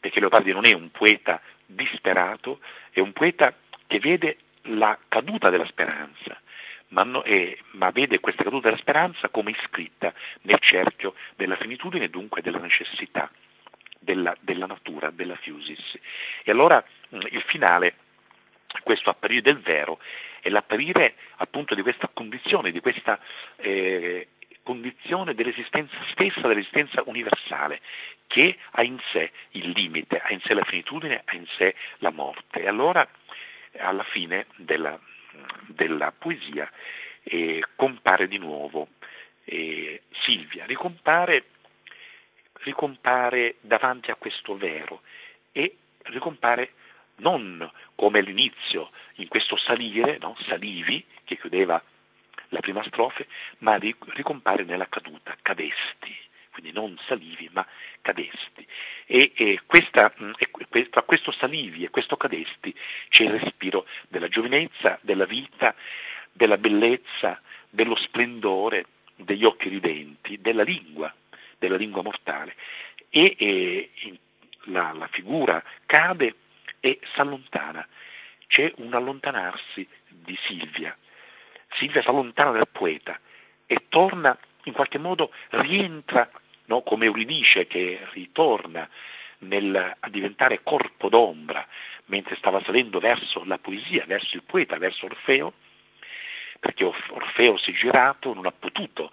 Perché 0.00 0.20
Leopardi 0.20 0.52
non 0.52 0.64
è 0.64 0.72
un 0.72 0.90
poeta 0.90 1.40
disperato, 1.66 2.60
è 2.90 3.00
un 3.00 3.12
poeta 3.12 3.54
che 3.86 3.98
vede 3.98 4.38
la 4.62 4.98
caduta 5.06 5.50
della 5.50 5.66
speranza, 5.66 6.40
ma, 6.88 7.02
no, 7.02 7.22
eh, 7.24 7.58
ma, 7.72 7.90
vede 7.90 8.20
questa 8.20 8.42
caduta 8.42 8.68
della 8.68 8.80
speranza 8.80 9.28
come 9.28 9.50
iscritta 9.50 10.12
nel 10.42 10.58
cerchio 10.60 11.14
della 11.36 11.56
finitudine 11.56 12.04
e 12.04 12.10
dunque 12.10 12.42
della 12.42 12.58
necessità 12.58 13.30
della, 13.98 14.34
della 14.40 14.66
natura, 14.66 15.10
della 15.10 15.36
fusis. 15.36 15.98
E 16.42 16.50
allora 16.50 16.82
mh, 17.08 17.16
mm, 17.16 17.20
il 17.30 17.42
finale, 17.42 17.94
questo 18.82 19.10
apparire 19.10 19.42
del 19.42 19.58
vero, 19.58 19.98
è 20.40 20.48
l'apparire 20.48 21.14
appunto 21.36 21.74
di 21.74 21.82
questa 21.82 22.08
condizione, 22.12 22.70
di 22.70 22.80
questa 22.80 23.18
eh, 23.56 24.28
condizione 24.62 25.34
dell'esistenza 25.34 25.96
stessa, 26.10 26.46
dell'esistenza 26.46 27.02
universale, 27.06 27.80
che 28.26 28.56
ha 28.72 28.82
in 28.82 28.98
sé 29.12 29.32
il 29.52 29.70
limite, 29.70 30.20
ha 30.20 30.32
in 30.32 30.40
sé 30.40 30.54
la 30.54 30.64
finitudine, 30.64 31.22
ha 31.24 31.34
in 31.34 31.46
sé 31.56 31.74
la 31.98 32.10
morte. 32.10 32.62
E 32.62 32.68
allora 32.68 33.06
alla 33.78 34.04
fine 34.04 34.46
della, 34.56 34.98
della 35.66 36.12
poesia 36.12 36.70
eh, 37.22 37.64
compare 37.76 38.28
di 38.28 38.38
nuovo 38.38 38.88
eh, 39.44 40.02
Silvia, 40.24 40.64
ricompare, 40.66 41.46
ricompare 42.64 43.56
davanti 43.60 44.10
a 44.10 44.16
questo 44.16 44.56
vero 44.56 45.02
e 45.52 45.76
ricompare 46.04 46.72
non 47.16 47.70
come 47.94 48.20
all'inizio 48.20 48.90
in 49.14 49.28
questo 49.28 49.56
salire, 49.56 50.18
no? 50.18 50.36
salivi, 50.46 51.04
che 51.24 51.36
chiudeva 51.38 51.82
la 52.50 52.60
prima 52.60 52.82
strofe, 52.84 53.26
ma 53.58 53.76
ricompare 53.76 54.64
nella 54.64 54.88
caduta, 54.88 55.36
cadesti, 55.42 56.16
quindi 56.58 56.72
non 56.72 56.98
salivi 57.06 57.48
ma 57.52 57.64
cadesti. 58.02 58.66
E, 59.06 59.32
e, 59.34 59.60
questa, 59.64 60.12
e 60.72 60.88
tra 60.90 61.02
questo 61.02 61.30
salivi 61.30 61.84
e 61.84 61.90
questo 61.90 62.16
cadesti 62.16 62.74
c'è 63.08 63.22
il 63.24 63.38
respiro 63.38 63.86
della 64.08 64.28
giovinezza, 64.28 64.98
della 65.02 65.24
vita, 65.24 65.74
della 66.32 66.58
bellezza, 66.58 67.40
dello 67.70 67.94
splendore, 67.96 68.86
degli 69.14 69.44
occhi 69.44 69.68
ridenti, 69.68 70.40
della 70.40 70.64
lingua, 70.64 71.14
della 71.58 71.76
lingua 71.76 72.02
mortale. 72.02 72.56
E, 73.08 73.36
e 73.38 74.18
la, 74.64 74.92
la 74.92 75.08
figura 75.08 75.62
cade 75.86 76.34
e 76.80 76.98
si 77.14 77.20
allontana. 77.20 77.86
C'è 78.48 78.72
un 78.78 78.92
allontanarsi 78.94 79.86
di 80.08 80.36
Silvia. 80.46 80.96
Silvia 81.74 82.02
si 82.02 82.08
allontana 82.08 82.50
dal 82.50 82.68
poeta 82.68 83.18
e 83.66 83.84
torna, 83.88 84.36
in 84.64 84.72
qualche 84.72 84.98
modo 84.98 85.30
rientra, 85.50 86.28
no? 86.68 86.82
come 86.82 87.06
Euridice 87.06 87.66
che 87.66 88.00
ritorna 88.12 88.88
nel, 89.40 89.96
a 89.98 90.08
diventare 90.08 90.62
corpo 90.62 91.08
d'ombra 91.08 91.66
mentre 92.06 92.36
stava 92.36 92.62
salendo 92.64 93.00
verso 93.00 93.44
la 93.44 93.58
poesia, 93.58 94.04
verso 94.06 94.36
il 94.36 94.42
poeta, 94.42 94.78
verso 94.78 95.06
Orfeo, 95.06 95.52
perché 96.58 96.84
Orfeo 96.84 97.58
si 97.58 97.70
è 97.70 97.74
girato, 97.74 98.32
non 98.32 98.46
ha 98.46 98.52
potuto 98.52 99.12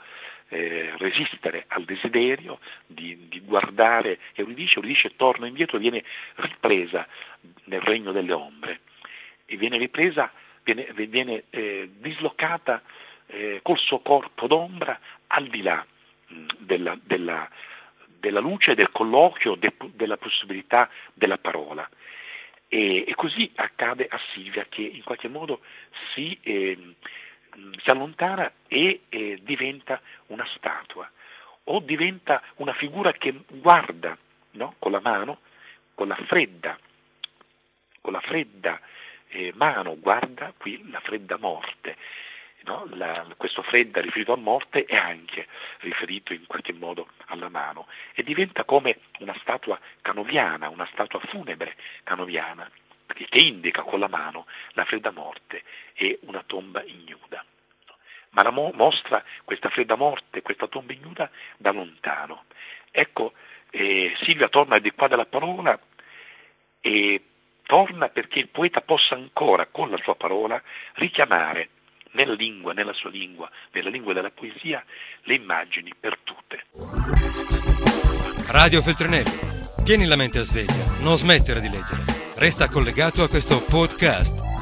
eh, 0.49 0.93
resistere 0.97 1.65
al 1.67 1.83
desiderio 1.83 2.59
di, 2.85 3.27
di, 3.27 3.41
guardare 3.41 4.19
Euridice, 4.33 4.75
Euridice 4.75 5.15
torna 5.15 5.47
indietro 5.47 5.77
e 5.77 5.81
viene 5.81 6.03
ripresa 6.35 7.05
nel 7.65 7.81
regno 7.81 8.11
delle 8.11 8.31
ombre 8.31 8.81
e 9.45 9.57
viene 9.57 9.77
ripresa, 9.77 10.31
viene, 10.63 10.87
viene 10.93 11.43
eh, 11.49 11.89
dislocata 11.97 12.81
eh, 13.27 13.59
col 13.61 13.77
suo 13.77 13.99
corpo 13.99 14.47
d'ombra 14.47 14.97
al 15.27 15.47
di 15.47 15.61
là 15.61 15.85
della, 16.57 16.97
della, 17.03 17.49
della, 18.19 18.39
luce, 18.39 18.75
del 18.75 18.91
colloquio, 18.91 19.55
de, 19.55 19.73
della 19.93 20.17
possibilità 20.17 20.89
della 21.13 21.37
parola. 21.37 21.87
E, 22.67 23.05
e, 23.07 23.15
così 23.15 23.51
accade 23.55 24.07
a 24.09 24.19
Silvia 24.33 24.65
che 24.67 24.81
in 24.81 25.03
qualche 25.03 25.27
modo 25.27 25.61
si, 26.13 26.37
eh, 26.41 26.95
si 27.51 27.89
allontana 27.89 28.51
e 28.67 29.01
eh, 29.09 29.39
diventa 29.43 30.01
una 30.27 30.47
statua 30.55 31.09
o 31.65 31.79
diventa 31.79 32.41
una 32.55 32.73
figura 32.73 33.11
che 33.13 33.33
guarda 33.47 34.17
no? 34.51 34.75
con 34.79 34.91
la 34.91 34.99
mano, 34.99 35.39
con 35.93 36.07
la 36.07 36.15
fredda, 36.15 36.77
con 38.01 38.13
la 38.13 38.19
fredda 38.19 38.79
eh, 39.29 39.51
mano, 39.55 39.97
guarda 39.99 40.53
qui 40.57 40.89
la 40.89 40.99
fredda 40.99 41.37
morte. 41.37 41.97
No? 42.65 42.87
La, 42.93 43.25
questo 43.37 43.61
fredda 43.61 44.01
riferito 44.01 44.33
a 44.33 44.37
morte 44.37 44.85
è 44.85 44.95
anche 44.95 45.47
riferito 45.79 46.33
in 46.33 46.45
qualche 46.47 46.73
modo 46.73 47.09
alla 47.27 47.49
mano 47.49 47.87
e 48.13 48.23
diventa 48.23 48.63
come 48.63 48.99
una 49.19 49.35
statua 49.39 49.79
canoviana, 50.01 50.69
una 50.69 50.87
statua 50.91 51.19
funebre 51.19 51.75
canoviana, 52.03 52.69
che 53.05 53.27
indica 53.31 53.83
con 53.83 53.99
la 53.99 54.07
mano 54.07 54.47
la 54.71 54.83
fredda 54.83 55.11
morte 55.11 55.63
e 55.93 56.19
una 56.23 56.43
tomba 56.45 56.83
ignuda 56.83 57.43
ma 58.35 58.43
la 58.43 58.51
mo- 58.51 58.71
mostra 58.73 59.23
questa 59.43 59.69
fredda 59.69 59.95
morte, 59.95 60.41
questa 60.41 60.67
tomba 60.67 60.93
ignuda 60.93 61.29
da 61.57 61.71
lontano. 61.71 62.43
Ecco, 62.91 63.33
eh, 63.71 64.13
Silvia 64.23 64.49
torna 64.49 64.77
di 64.77 64.91
qua 64.91 65.07
dalla 65.07 65.25
parola 65.25 65.79
e 66.81 67.23
torna 67.63 68.09
perché 68.09 68.39
il 68.39 68.49
poeta 68.49 68.81
possa 68.81 69.15
ancora, 69.15 69.67
con 69.67 69.89
la 69.89 69.97
sua 70.03 70.15
parola, 70.15 70.61
richiamare 70.95 71.69
nella 72.15 72.33
lingua, 72.33 72.73
nella 72.73 72.93
sua 72.93 73.09
lingua, 73.09 73.49
nella 73.71 73.89
lingua 73.89 74.13
della 74.13 74.31
poesia, 74.31 74.83
le 75.23 75.35
immagini 75.35 75.93
perdute. 75.99 76.65
Radio 78.47 78.81
Feltrinelli, 78.81 79.31
tieni 79.83 80.05
la 80.05 80.15
mente 80.15 80.39
a 80.39 80.43
sveglia, 80.43 80.97
non 81.01 81.17
smettere 81.17 81.61
di 81.61 81.69
leggere. 81.69 82.03
Resta 82.37 82.69
collegato 82.69 83.23
a 83.23 83.29
questo 83.29 83.63
podcast 83.63 84.54